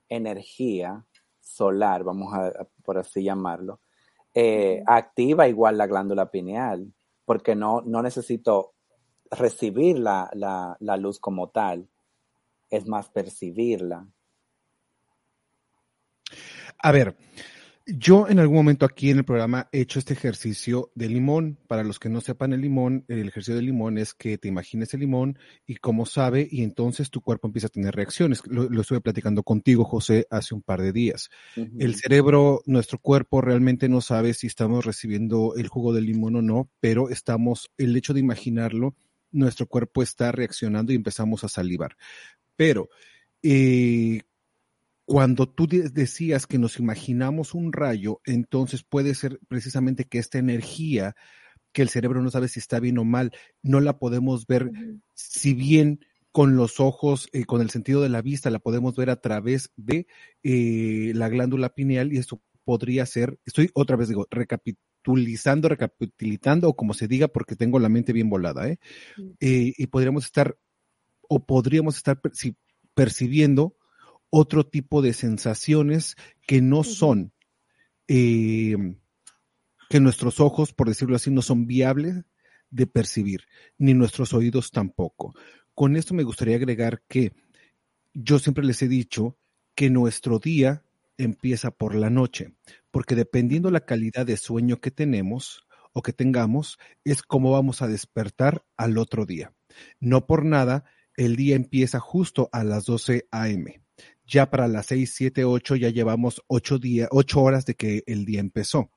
[0.08, 1.04] energía
[1.40, 3.80] solar, vamos a, a- por así llamarlo,
[4.32, 6.90] eh, activa igual la glándula pineal,
[7.28, 8.72] porque no, no necesito
[9.30, 11.86] recibir la, la, la luz como tal,
[12.70, 14.08] es más percibirla.
[16.78, 17.18] A ver,
[17.88, 21.58] yo en algún momento aquí en el programa he hecho este ejercicio de limón.
[21.66, 24.92] Para los que no sepan el limón, el ejercicio del limón es que te imagines
[24.92, 28.42] el limón y cómo sabe y entonces tu cuerpo empieza a tener reacciones.
[28.46, 31.30] Lo, lo estuve platicando contigo, José, hace un par de días.
[31.78, 36.42] El cerebro, nuestro cuerpo realmente no sabe si estamos recibiendo el jugo del limón o
[36.42, 38.96] no, pero estamos, el hecho de imaginarlo,
[39.32, 41.96] nuestro cuerpo está reaccionando y empezamos a salivar.
[42.56, 42.90] Pero
[43.42, 44.20] eh,
[45.08, 50.36] cuando tú de- decías que nos imaginamos un rayo, entonces puede ser precisamente que esta
[50.38, 51.16] energía
[51.72, 53.32] que el cerebro no sabe si está bien o mal,
[53.62, 54.70] no la podemos ver,
[55.14, 56.00] si bien
[56.30, 59.70] con los ojos, eh, con el sentido de la vista, la podemos ver a través
[59.76, 60.06] de
[60.42, 66.76] eh, la glándula pineal y esto podría ser, estoy otra vez digo, recapitulizando, recapitulando o
[66.76, 68.78] como se diga porque tengo la mente bien volada, ¿eh?
[69.40, 70.58] Eh, y podríamos estar
[71.22, 72.56] o podríamos estar perci-
[72.94, 73.77] percibiendo
[74.30, 76.16] otro tipo de sensaciones
[76.46, 77.32] que no son,
[78.08, 78.76] eh,
[79.88, 82.24] que nuestros ojos, por decirlo así, no son viables
[82.70, 83.42] de percibir,
[83.78, 85.34] ni nuestros oídos tampoco.
[85.74, 87.32] Con esto me gustaría agregar que
[88.12, 89.38] yo siempre les he dicho
[89.74, 90.82] que nuestro día
[91.18, 92.54] empieza por la noche,
[92.90, 97.88] porque dependiendo la calidad de sueño que tenemos o que tengamos, es como vamos a
[97.88, 99.52] despertar al otro día.
[100.00, 100.84] No por nada,
[101.16, 103.82] el día empieza justo a las 12 a.m.
[104.28, 108.26] Ya para las 6, 7, 8 ya llevamos 8, días, 8 horas de que el
[108.26, 108.90] día empezó.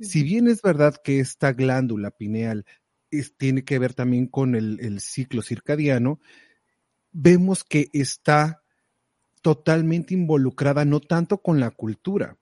[0.00, 2.64] Si bien es verdad que esta glándula pineal
[3.10, 6.20] es- tiene que ver también con el, el ciclo circadiano,
[7.12, 8.62] vemos que está
[9.42, 12.38] totalmente involucrada no tanto con la cultura,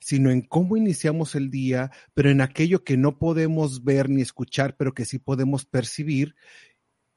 [0.00, 4.76] sino en cómo iniciamos el día, pero en aquello que no podemos ver ni escuchar,
[4.76, 6.34] pero que sí podemos percibir.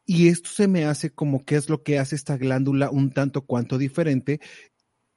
[0.06, 3.45] Y esto se me hace como que es lo que hace esta glándula un tanto
[3.45, 4.39] cuanto diferente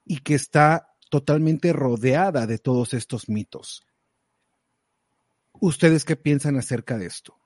[0.05, 3.82] y que está totalmente rodeada de todos estos mitos.
[5.53, 7.36] ¿Ustedes qué piensan acerca de esto?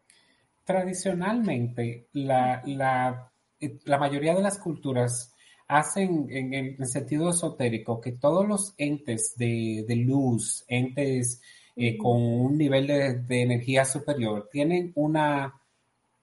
[0.65, 5.35] Tradicionalmente, la, la, eh, mayoría de las culturas
[5.67, 11.41] hacen en el en sentido esotérico que todos los entes de, de luz, entes
[11.75, 15.61] eh, con un nivel de, de energía superior, tienen una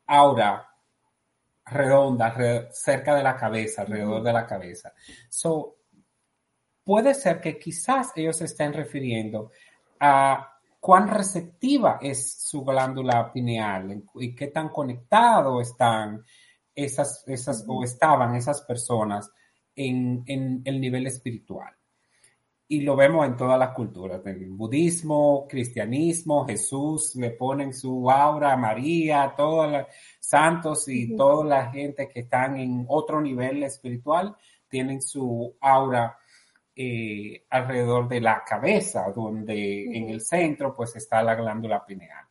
[0.05, 0.68] aura
[1.71, 2.33] redonda
[2.71, 4.93] cerca de la cabeza, alrededor de la cabeza.
[5.29, 5.77] So,
[6.83, 9.51] puede ser que quizás ellos se estén refiriendo
[9.99, 16.23] a cuán receptiva es su glándula pineal y qué tan conectado están
[16.73, 19.31] esas, esas o estaban esas personas
[19.75, 21.78] en, en el nivel espiritual.
[22.71, 28.11] Y lo vemos en todas las culturas, en el budismo, cristianismo, Jesús le ponen su
[28.11, 29.87] aura a María, todos los
[30.19, 34.35] santos y toda la gente que están en otro nivel espiritual
[34.67, 36.15] tienen su aura
[36.75, 42.25] eh, alrededor de la cabeza, donde en el centro pues está la glándula pineal.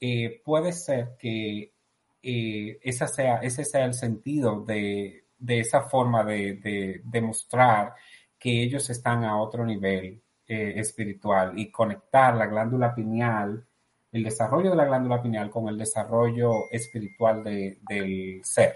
[0.00, 1.74] Eh, puede ser que
[2.22, 7.92] eh, esa sea, ese sea el sentido de, de esa forma de, de demostrar
[8.38, 13.66] que ellos están a otro nivel eh, espiritual y conectar la glándula pineal,
[14.12, 18.74] el desarrollo de la glándula pineal con el desarrollo espiritual de- del ser.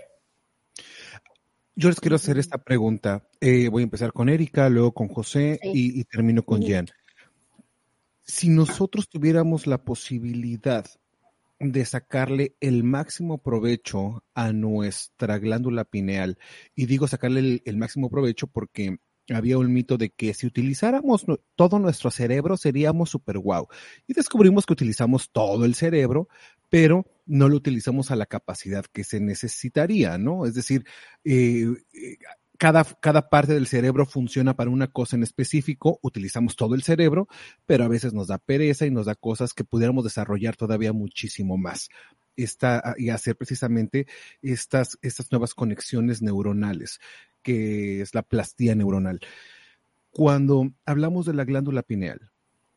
[1.75, 3.27] Yo les quiero hacer esta pregunta.
[3.41, 5.71] Eh, voy a empezar con Erika, luego con José Sí.
[5.73, 6.63] y, y termino con.
[6.63, 6.87] Jan.
[8.23, 10.85] Si nosotros tuviéramos la posibilidad
[11.59, 16.37] de sacarle el máximo provecho a nuestra glándula pineal.
[16.75, 18.99] Y digo sacarle el, el máximo provecho porque
[19.29, 23.69] había un mito de que si utilizáramos todo nuestro cerebro seríamos super guau.
[24.07, 26.29] Y descubrimos que utilizamos todo el cerebro,
[26.69, 30.47] pero no lo utilizamos a la capacidad que se necesitaría, ¿no?
[30.47, 30.85] Es decir,
[31.25, 32.19] eh, eh,
[32.59, 37.27] cada, cada parte del cerebro funciona para una cosa en específico, utilizamos todo el cerebro,
[37.67, 41.57] pero a veces nos da pereza y nos da cosas que pudiéramos desarrollar todavía muchísimo
[41.57, 41.89] más.
[42.37, 44.07] Esta, y hacer precisamente
[44.41, 46.99] estas, estas nuevas conexiones neuronales,
[47.43, 49.21] que es la plastía neuronal.
[50.11, 52.31] Cuando hablamos de la glándula pineal,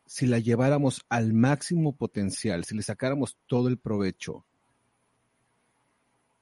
[0.05, 4.45] si la lleváramos al máximo potencial, si le sacáramos todo el provecho,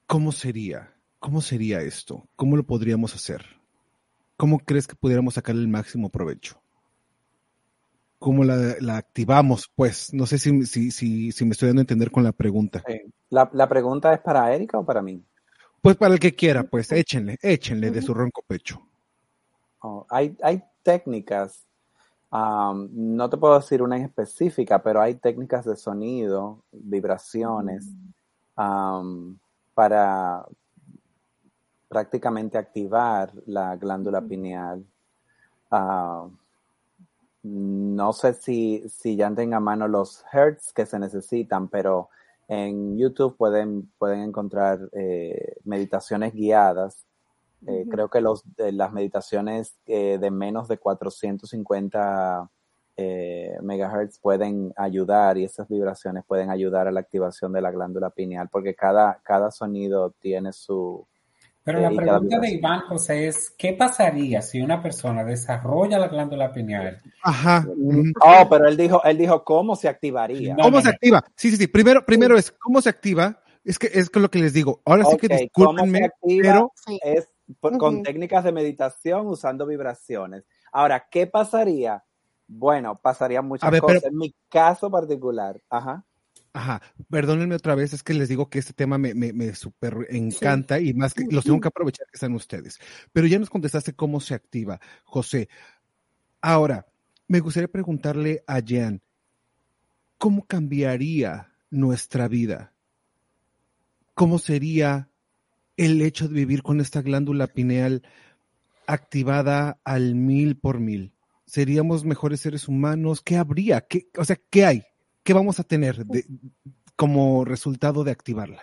[0.07, 0.93] ¿cómo sería?
[1.19, 2.27] ¿Cómo sería esto?
[2.35, 3.45] ¿Cómo lo podríamos hacer?
[4.35, 6.61] ¿Cómo crees que pudiéramos sacarle el máximo provecho?
[8.19, 9.69] ¿Cómo la, la activamos?
[9.73, 12.83] Pues no sé si, si, si, si me estoy dando a entender con la pregunta.
[13.29, 15.23] La, la pregunta es para Erika o para mí?
[15.83, 18.81] Pues para el que quiera, pues échenle, échenle de su ronco pecho.
[19.81, 21.67] Oh, hay, hay técnicas,
[22.31, 27.89] um, no te puedo decir una en específica, pero hay técnicas de sonido, vibraciones,
[28.55, 29.37] um,
[29.73, 30.45] para
[31.89, 34.85] prácticamente activar la glándula pineal.
[35.69, 36.29] Ah,
[37.43, 42.07] no sé si, si ya tengan a mano los hertz que se necesitan, pero
[42.47, 47.05] en YouTube pueden, pueden encontrar eh, meditaciones guiadas.
[47.65, 47.85] Eh.
[47.89, 52.49] Creo que los, de las meditaciones eh, de menos de 450
[52.95, 58.11] eh, megahertz pueden ayudar y esas vibraciones pueden ayudar a la activación de la glándula
[58.11, 61.07] pineal porque cada, cada sonido tiene su...
[61.63, 62.51] Pero la pregunta de.
[62.51, 67.01] Iván José es, ¿qué pasaría si una persona desarrolla la glándula pineal?
[67.23, 67.65] Ajá.
[68.21, 70.55] Oh, pero él dijo, él dijo cómo se activaría.
[70.61, 71.23] ¿Cómo se activa?
[71.35, 71.67] Sí, sí, sí.
[71.67, 73.39] Primero, primero es cómo se activa.
[73.63, 74.81] Es que es lo que les digo.
[74.83, 76.41] Ahora sí que Ok, ¿cómo se discúlpenme, activa?
[76.41, 77.29] pero Es
[77.61, 80.43] por- con técnicas de meditación usando vibraciones.
[80.73, 82.03] Ahora, ¿qué pasaría?
[82.45, 84.01] Bueno, pasarían muchas ver, cosas.
[84.01, 86.03] pero- En mi caso particular, ajá.
[86.55, 90.05] Ajá, perdónenme otra vez, es que les digo que este tema me, me, me súper
[90.11, 92.79] encanta y más que los tengo que aprovechar que están ustedes.
[93.11, 95.49] Pero ya nos contestaste cómo se activa, José.
[96.41, 96.85] Ahora,
[97.27, 99.01] me gustaría preguntarle a Jan,
[100.19, 102.73] ¿cómo cambiaría nuestra vida?
[104.13, 105.09] ¿Cómo sería
[105.75, 108.03] el hecho de vivir con esta glándula pineal
[108.85, 111.15] activada al mil por mil?
[111.47, 113.21] ¿Seríamos mejores seres humanos?
[113.21, 113.81] ¿Qué habría?
[113.81, 114.83] ¿Qué, o sea, ¿qué hay?
[115.23, 116.25] ¿Qué vamos a tener de-
[116.95, 118.61] como resultado de activarla?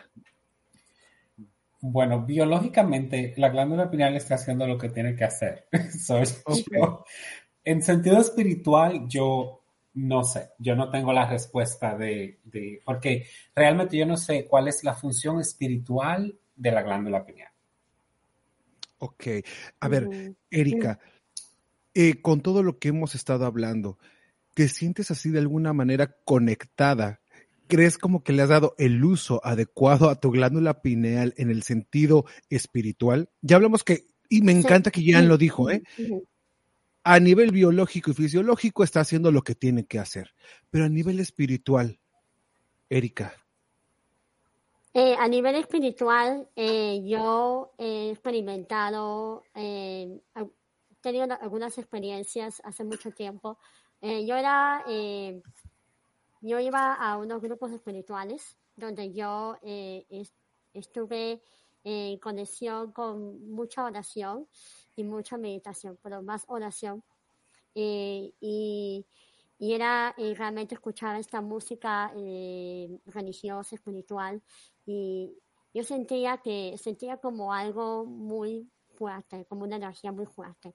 [1.81, 5.67] Bueno, biológicamente la glándula pineal está haciendo lo que tiene que hacer.
[6.71, 7.05] Yo-
[7.65, 9.63] en sentido espiritual, yo
[9.95, 14.69] no sé, yo no tengo la respuesta de, de- porque realmente yo no sé cuál
[14.69, 17.51] es la función espiritual de la glándula pineal.
[18.99, 19.27] Ok,
[19.81, 20.99] a ver, Erika,
[21.95, 23.99] eh, con todo lo que hemos estado hablando,
[24.55, 27.21] ¿te sientes así de alguna manera conectada?
[27.69, 31.63] ¿Crees como que le has dado el uso adecuado a tu glándula pineal en el
[31.63, 33.31] sentido espiritual?
[33.43, 35.83] Ya hablamos que, y me encanta que Jan lo dijo, ¿eh?
[37.05, 40.35] A nivel biológico y fisiológico está haciendo lo que tiene que hacer,
[40.71, 42.01] pero a nivel espiritual,
[42.89, 43.35] Erika,
[44.93, 52.83] Eh, a nivel espiritual, eh, yo he experimentado, eh, he tenido una- algunas experiencias hace
[52.83, 53.57] mucho tiempo.
[54.01, 55.43] Eh, yo era, eh,
[56.41, 60.35] yo iba a unos grupos espirituales donde yo eh, es-
[60.73, 61.43] estuve
[61.85, 64.49] en conexión con mucha oración
[64.97, 67.03] y mucha meditación, pero más oración.
[67.75, 69.07] Eh, y,
[69.59, 72.13] y era eh, realmente escuchar esta música
[73.07, 74.43] religiosa, espiritual,
[74.87, 75.33] y
[75.75, 78.69] yo sentía que sentía como algo muy
[79.01, 80.75] fuerte, como una energía muy fuerte.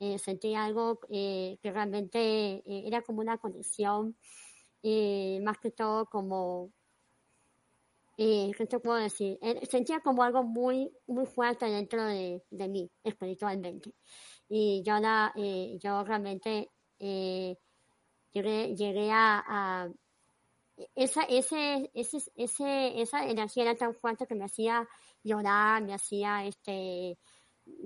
[0.00, 4.16] Eh, sentía algo eh, que realmente eh, era como una conexión,
[4.82, 6.70] eh, más que todo como
[8.18, 9.38] eh, ¿qué te puedo decir?
[9.70, 13.92] Sentía como algo muy, muy fuerte dentro de, de mí, espiritualmente.
[14.48, 15.32] Y yo, la,
[15.82, 19.88] yo realmente llegué, llegué a, a-
[20.94, 24.86] esa, ese, ese, ese, esa energía era tan fuerte que me hacía
[25.22, 27.18] llorar, me hacía, este,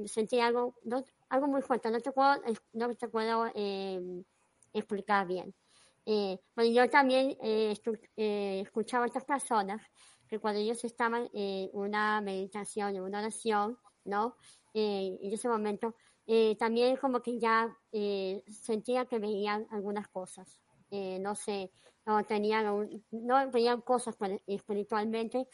[0.07, 2.35] sentía algo, no- algo muy fuerte, no te puedo,
[2.73, 4.01] no te puedo eh,
[4.73, 5.55] explicar bien.
[6.07, 7.75] Eh, bueno, yo también eh,
[8.17, 9.83] eh, escuchaba a estas personas
[10.29, 14.37] que cuando ellos estaban en una meditación, en una oración, ¿no?
[14.73, 15.97] En ese momento,
[16.59, 17.77] también como que ya
[18.49, 20.61] sentía que veían algunas cosas.
[21.21, 21.73] No sé,
[22.07, 24.17] o tenían, no veían cosas
[24.47, 25.49] espiritualmente,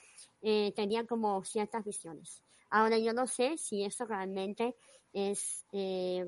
[0.75, 2.46] tenían como ciertas visiones.
[2.71, 4.77] Ahora yo no sé si eso realmente
[5.13, 6.27] es, eh,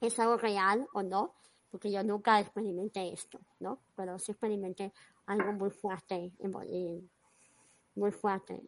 [0.00, 1.34] es algo real o no,
[1.70, 3.80] porque yo nunca experimenté esto, ¿no?
[3.96, 4.92] Pero sí experimenté
[5.26, 6.32] algo muy fuerte,
[7.94, 8.62] muy fuerte.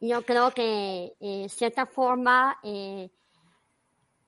[0.00, 3.10] Yo creo que, eh, cierta forma, eh,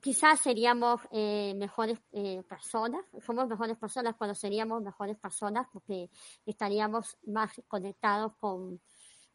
[0.05, 6.11] quizás seríamos eh, mejores eh, personas, somos mejores personas cuando seríamos mejores personas porque
[6.45, 8.81] estaríamos más conectados con,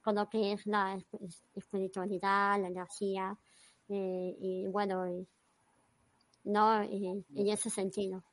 [0.03, 3.37] con lo que es la esp- espiritualidad, la energía,
[3.89, 5.27] eh, y bueno, y-
[6.45, 8.23] no eh, en ese sentido.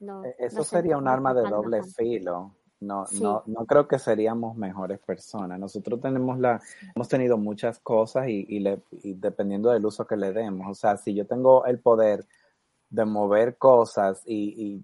[0.00, 2.54] No, Eh, Eso no sería un arma de doble filo.
[2.80, 3.22] No, Sí.
[3.22, 5.58] no, no creo que seríamos mejores personas.
[5.58, 6.58] Nosotros tenemos la,
[6.94, 10.66] hemos tenido muchas cosas y, y, le- y dependiendo del uso que le demos.
[10.70, 12.26] O sea, si yo tengo el poder
[12.88, 14.82] de mover cosas y,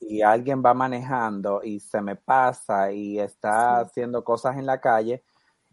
[0.00, 3.86] y, alguien va manejando y se me pasa y está Sí.
[3.86, 5.22] haciendo cosas en la calle,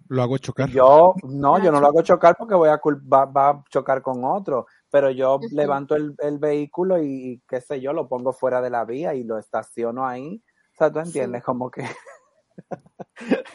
[0.07, 0.69] Lo hago chocar.
[0.69, 2.03] yo no, yo no lo hago choca.
[2.29, 6.13] chocar porque voy a cul- va, va a chocar con otro, pero yo levanto el,
[6.19, 9.37] el vehículo y, y qué sé yo, lo pongo fuera de la vía y lo
[9.39, 10.43] estaciono ahí.
[10.73, 11.07] O sea, tú Sí.
[11.07, 11.85] entiendes como que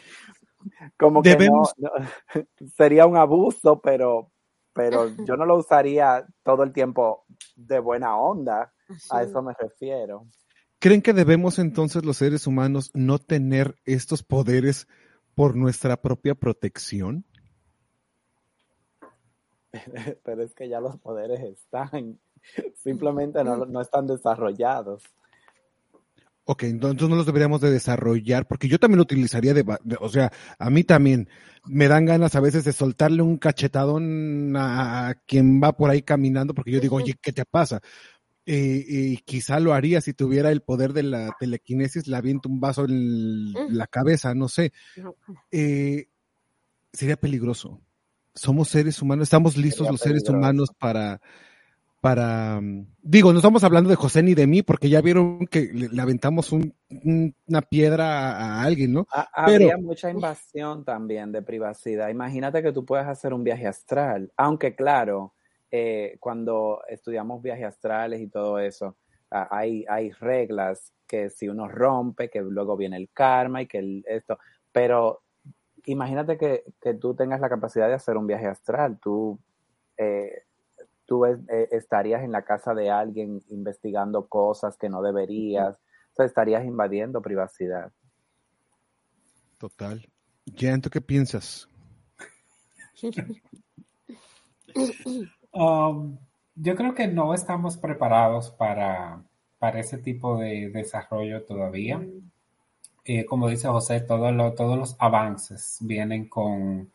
[0.98, 1.90] como que no, Debemos, no-
[2.76, 4.30] sería un abuso, pero
[4.72, 7.24] pero yo no lo usaría todo el tiempo
[7.56, 8.72] de buena onda.
[9.10, 10.26] A eso me refiero.
[10.78, 14.86] ¿creen que debemos entonces los seres humanos no tener estos poderes
[15.34, 17.24] por nuestra propia protección?
[20.24, 22.18] Pero es que ya los poderes están,
[22.74, 25.02] simplemente no, no están desarrollados.
[26.44, 29.96] Ok, entonces no los deberíamos de desarrollar, porque yo también lo utilizaría de, va- de-
[30.00, 31.28] o sea, a mí también
[31.64, 36.02] me dan ganas a veces de soltarle un cachetadón a, a quien va por ahí
[36.02, 37.80] caminando, porque yo digo, oye, ¿qué te pasa?
[38.52, 42.58] Eh, y quizá lo haría si tuviera el poder de la telequinesis, le aviento un
[42.58, 44.72] vaso en la cabeza, no sé.
[45.52, 46.08] Eh,
[46.92, 47.80] sería peligroso.
[48.34, 50.38] Somos seres humanos, estamos listos Sería los seres peligroso.
[50.38, 51.20] humanos para,
[52.00, 55.70] para, mm, digo, no estamos hablando de José ni de mí, porque ya vieron que
[55.72, 56.74] le, le aventamos un-
[57.04, 59.06] un- una piedra a, a alguien, ¿no?
[59.46, 62.08] Pero- Habría mucha invasión también de privacidad.
[62.08, 65.34] Imagínate que tú puedes hacer un viaje astral, aunque claro,
[65.70, 68.96] eh, cuando estudiamos viajes astrales y todo eso,
[69.30, 73.78] ah, hay, hay reglas que si uno rompe, que luego viene el karma y que
[73.78, 74.38] el- esto,
[74.72, 75.22] pero
[75.86, 79.38] imagínate que, que tú tengas la capacidad de hacer un viaje astral, tú,
[79.96, 80.44] eh,
[81.06, 85.76] tú es- eh, estarías en la casa de alguien investigando cosas que no deberías,
[86.12, 87.92] o sea, estarías invadiendo privacidad.
[89.58, 90.08] Total.
[90.56, 91.68] Jan, ¿tú qué piensas?
[95.52, 96.18] Um,
[96.56, 99.22] yo creo que no estamos preparados para,
[99.58, 102.00] para ese tipo de desarrollo todavía.
[103.04, 106.92] Eh, como dice José, todo lo- todos los avances vienen con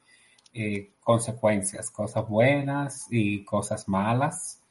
[0.53, 4.61] eh, consecuencias, cosas buenas y cosas malas.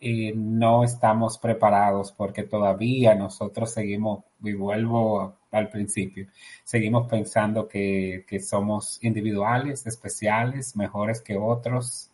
[0.00, 6.28] Eh, no estamos preparados porque todavía nosotros seguimos, y vuelvo al principio,
[6.64, 12.10] seguimos pensando que, que somos individuales, especiales, mejores que otros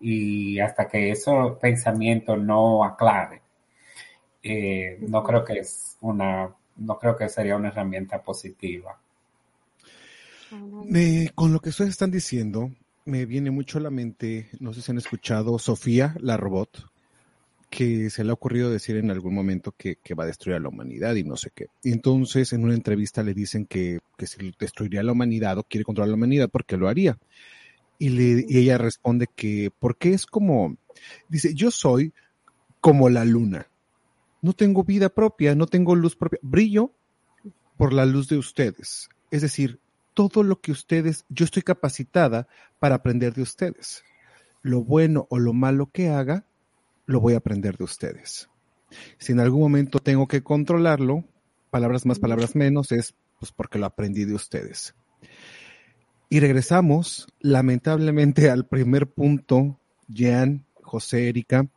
[0.00, 1.30] y hasta que ese
[1.60, 3.42] pensamiento no aclare,
[4.42, 8.98] eh, no creo que es una, no creo que sería una herramienta positiva.
[11.34, 12.70] Con lo que ustedes están diciendo,
[13.06, 16.88] me viene mucho a la mente, no sé si han escuchado, Sofía, la robot,
[17.70, 20.60] que se le ha ocurrido decir en algún momento que, que va a destruir a
[20.60, 21.66] la humanidad y no sé qué.
[21.82, 25.84] Y entonces en una entrevista le dicen que, que si destruiría la humanidad o quiere
[25.84, 27.18] controlar la humanidad, ¿por qué lo haría?
[27.98, 30.76] Y, le, y ella responde que, porque es como,
[31.28, 32.12] dice, yo soy
[32.80, 33.68] como la luna.
[34.42, 36.38] No tengo vida propia, no tengo luz propia.
[36.42, 36.92] Brillo
[37.76, 39.08] por la luz de ustedes.
[39.30, 39.80] Es decir,
[40.12, 42.46] todo lo que ustedes, yo estoy capacitada
[42.78, 44.04] para aprender de ustedes.
[44.62, 46.46] Lo bueno o lo malo que haga,
[47.06, 48.48] lo voy a aprender de ustedes.
[49.18, 51.24] Si en algún momento tengo que controlarlo,
[51.70, 54.94] palabras más, palabras menos, es pues porque lo aprendí de ustedes.
[56.28, 59.78] Y regresamos, lamentablemente, al primer punto,
[60.08, 61.68] Jean, José, Erika,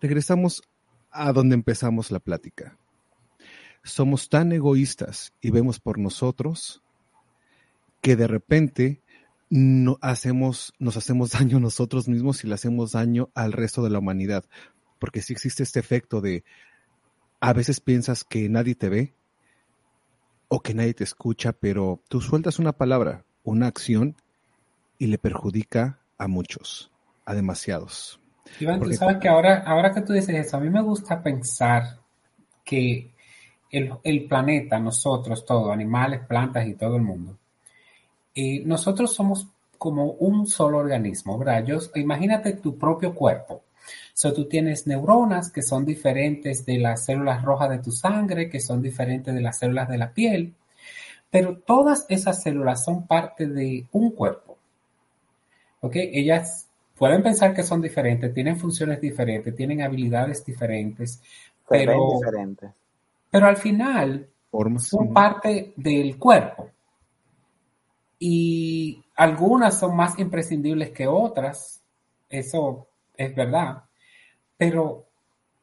[0.00, 0.62] regresamos
[1.10, 2.76] a donde empezamos la plática.
[3.82, 6.82] Somos tan egoístas y vemos por nosotros
[8.00, 9.02] que de repente
[9.50, 13.98] no hacemos, nos hacemos daño nosotros mismos y le hacemos daño al resto de la
[13.98, 14.44] humanidad.
[14.98, 16.44] Porque si existe este efecto de
[17.40, 19.14] a veces piensas que nadie te ve
[20.48, 24.16] o que nadie te escucha, pero tú sueltas una palabra, una acción
[24.98, 26.90] y le perjudica a muchos,
[27.24, 28.20] a demasiados.
[28.60, 31.22] Iván, Porque- tú sabes que ahora, ahora que tú dices eso, a mí me gusta
[31.22, 31.98] pensar
[32.64, 33.12] que
[33.70, 37.38] el, el planeta, nosotros, todos, animales, plantas y todo el mundo,
[38.34, 39.46] eh, nosotros somos
[39.76, 41.64] como un solo organismo, ¿verdad?
[41.64, 43.62] Yo, imagínate tu propio cuerpo.
[44.12, 48.60] So, tú tienes neuronas que son diferentes de las células rojas de tu sangre, que
[48.60, 50.54] son diferentes de las células de la piel,
[51.30, 54.56] pero todas esas células son parte de un cuerpo.
[55.80, 55.92] ¿Ok?
[55.96, 61.22] Ellas pueden pensar que son diferentes, tienen funciones diferentes, tienen habilidades diferentes,
[61.68, 62.70] pero, diferentes.
[63.30, 66.70] pero al final Formas, son parte del cuerpo.
[68.18, 71.80] Y algunas son más imprescindibles que otras,
[72.28, 73.84] eso es verdad,
[74.56, 75.04] pero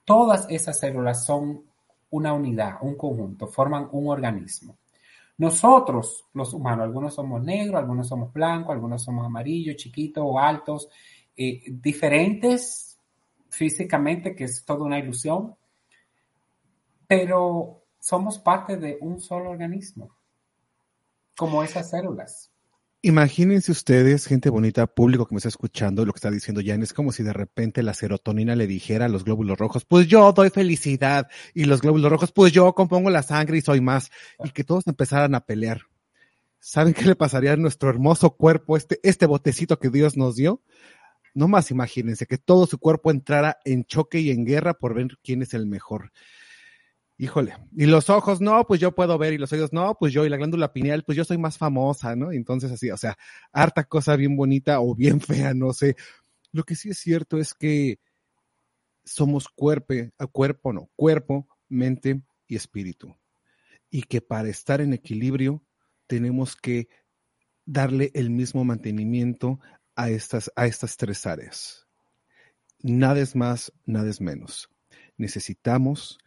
[0.06, 1.64] todas esas células son
[2.12, 4.78] una unidad, un conjunto, forman un organismo.
[5.38, 10.88] Nosotros, los humanos, algunos somos negros, algunos somos blancos, algunos somos amarillos, chiquitos o altos,
[11.36, 12.98] eh, diferentes
[13.50, 15.56] físicamente, que es toda una ilusión,
[17.08, 20.16] pero somos parte de un solo organismo,
[21.36, 22.55] como esas células.
[23.06, 26.92] Imagínense ustedes, gente bonita, público que me está escuchando, lo que está diciendo Jan, es
[26.92, 30.50] como si de repente la serotonina le dijera a los glóbulos rojos, pues yo doy
[30.50, 34.10] felicidad, y los glóbulos rojos, pues yo compongo la sangre y soy más,
[34.44, 35.82] y que todos empezaran a pelear.
[36.58, 40.64] ¿Saben qué le pasaría a nuestro hermoso cuerpo, este, este botecito que Dios nos dio?
[41.36, 45.20] No más imagínense que todo su cuerpo entrara en choque y en guerra por ver
[45.24, 46.12] quién es el mejor.
[47.18, 50.26] Híjole, y los ojos, no, pues yo puedo ver, y los oídos, no, pues yo,
[50.26, 52.34] y la glándula pineal, pues yo soy más famosa, ¿no?
[52.34, 53.18] Entonces así, o sea,
[53.54, 55.96] harta cosa bien bonita o bien fea, no sé.
[56.52, 58.00] Lo que sí es cierto es que
[59.06, 59.94] somos cuerpo,
[60.32, 63.16] cuerpo, no, cuerpo, mente y espíritu.
[63.90, 65.64] Y que para estar en equilibrio
[66.08, 66.90] tenemos que
[67.66, 69.60] darle el mismo mantenimiento
[69.96, 71.88] a estas, a estas tres áreas.
[72.82, 74.70] Nada es más, nada es menos.
[75.18, 76.20] Necesitamos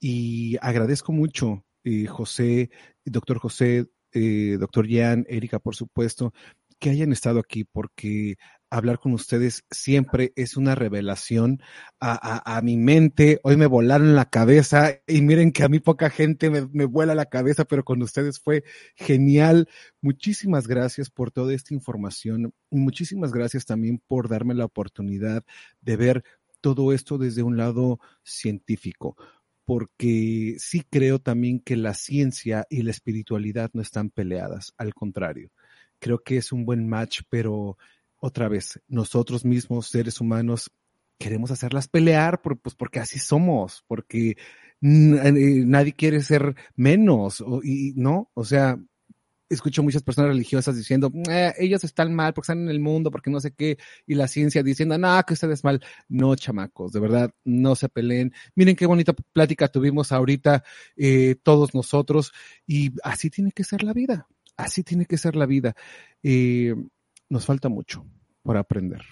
[0.00, 2.70] y agradezco mucho, eh, José,
[3.04, 6.32] doctor José, eh, doctor Jan, Erika, por supuesto,
[6.78, 8.36] que hayan estado aquí porque
[8.70, 11.60] hablar con ustedes siempre es una revelación
[12.00, 13.40] a, a, a, mi mente.
[13.42, 17.14] Hoy me volaron la cabeza y miren que a mí poca gente me, me, vuela
[17.14, 18.64] la cabeza, pero con ustedes fue
[18.96, 19.68] genial.
[20.00, 22.52] Muchísimas gracias por toda esta información.
[22.70, 25.44] Muchísimas gracias también por darme la oportunidad
[25.80, 26.24] de ver
[26.66, 29.16] todo esto desde un lado científico
[29.64, 35.50] porque sí creo también que la ciencia y la espiritualidad no están peleadas, al contrario.
[36.00, 37.78] Creo que es un buen match, pero
[38.16, 40.72] otra vez, nosotros mismos, seres humanos,
[41.18, 44.36] queremos hacerlas pelear, pues porque así somos, porque
[44.80, 48.76] nadie quiere ser menos, o, y no, o sea,
[49.48, 53.30] escucho muchas personas religiosas diciendo, eh, ellos están mal porque están en el mundo, porque
[53.30, 55.82] no sé qué, y la ciencia diciendo, no, que ustedes mal.
[56.08, 58.32] No, chamacos, de verdad, no se peleen.
[58.54, 60.64] Miren qué bonita plática tuvimos ahorita
[60.96, 62.32] eh, todos nosotros,
[62.66, 65.74] y así tiene que ser la vida, así tiene que ser la vida.
[66.22, 66.74] Eh,
[67.28, 68.04] nos falta mucho
[68.42, 69.02] por aprender,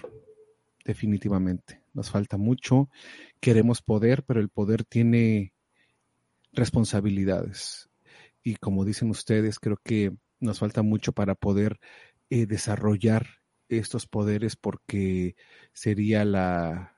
[0.84, 1.82] definitivamente.
[1.92, 2.90] Nos falta mucho,
[3.40, 5.52] queremos poder, pero el poder tiene
[6.52, 7.88] responsabilidades.
[8.42, 10.12] Y como dicen ustedes, creo que
[10.44, 11.80] nos falta mucho para poder
[12.30, 13.26] eh, desarrollar
[13.68, 15.36] estos poderes porque
[15.72, 16.92] sería la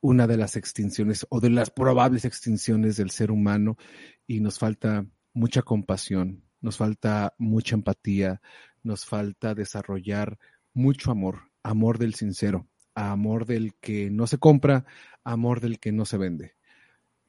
[0.00, 3.76] una de las extinciones o de las probables extinciones del ser humano
[4.26, 8.42] y nos falta mucha compasión, nos falta mucha empatía,
[8.82, 10.38] nos falta desarrollar
[10.74, 14.84] mucho amor, amor del sincero, amor del que no se compra,
[15.24, 16.54] amor del que no se vende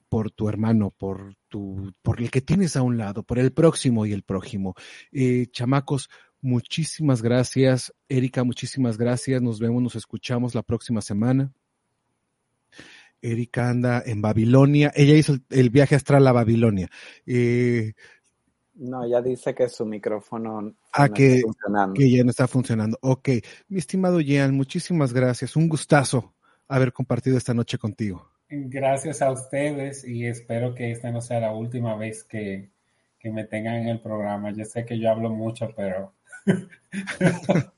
[0.08, 4.06] por tu hermano, por tu, por el que tienes a un lado, por el próximo
[4.06, 4.74] y el prójimo.
[5.12, 6.08] Eh, chamacos,
[6.40, 7.92] muchísimas gracias.
[8.08, 9.42] Erika, muchísimas gracias.
[9.42, 11.52] Nos vemos, nos escuchamos la próxima semana.
[13.22, 14.92] Erika anda en Babilonia.
[14.94, 16.88] Ella hizo el, el viaje astral a Babilonia.
[17.24, 17.94] Eh,
[18.76, 21.94] no, ella dice que su micrófono ah, no que, está funcionando.
[21.94, 22.98] que ya no está funcionando.
[23.00, 23.28] Ok,
[23.68, 25.56] mi estimado Jean, muchísimas gracias.
[25.56, 26.34] Un gustazo
[26.68, 28.35] haber compartido esta noche contigo.
[28.48, 32.70] Gracias a ustedes y espero que esta no sea la última vez que,
[33.18, 34.52] que me tengan en el programa.
[34.52, 36.12] Yo sé que yo hablo mucho, pero...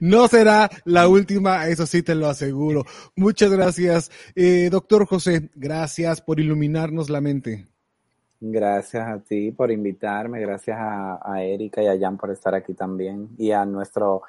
[0.00, 2.84] no será la última, eso sí te lo aseguro.
[3.16, 4.10] Muchas gracias.
[4.34, 7.66] Eh, doctor José, gracias por iluminarnos la mente.
[8.40, 12.72] Gracias a ti por invitarme, gracias a, a Erika y a Jan por estar aquí
[12.74, 14.22] también y a nuestro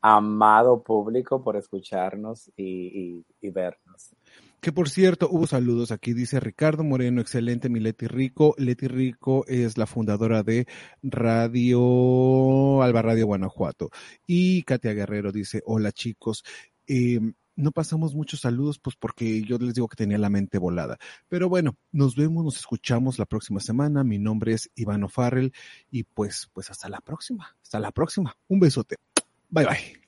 [0.00, 4.14] amado público por escucharnos y, y, y vernos.
[4.60, 8.54] Que por cierto, hubo saludos aquí, dice Ricardo Moreno, excelente, mi Leti Rico.
[8.58, 10.66] Leti Rico es la fundadora de
[11.02, 13.90] Radio Alba Radio Guanajuato.
[14.26, 16.42] Y Katia Guerrero dice, hola chicos.
[16.88, 17.20] Eh,
[17.54, 20.96] no pasamos muchos saludos, pues porque yo les digo que tenía la mente volada.
[21.28, 24.04] Pero bueno, nos vemos, nos escuchamos la próxima semana.
[24.04, 25.52] Mi nombre es Ivano Farrell
[25.90, 27.56] y pues, pues hasta la próxima.
[27.62, 28.36] Hasta la próxima.
[28.46, 28.96] Un besote.
[29.50, 30.07] Bye bye.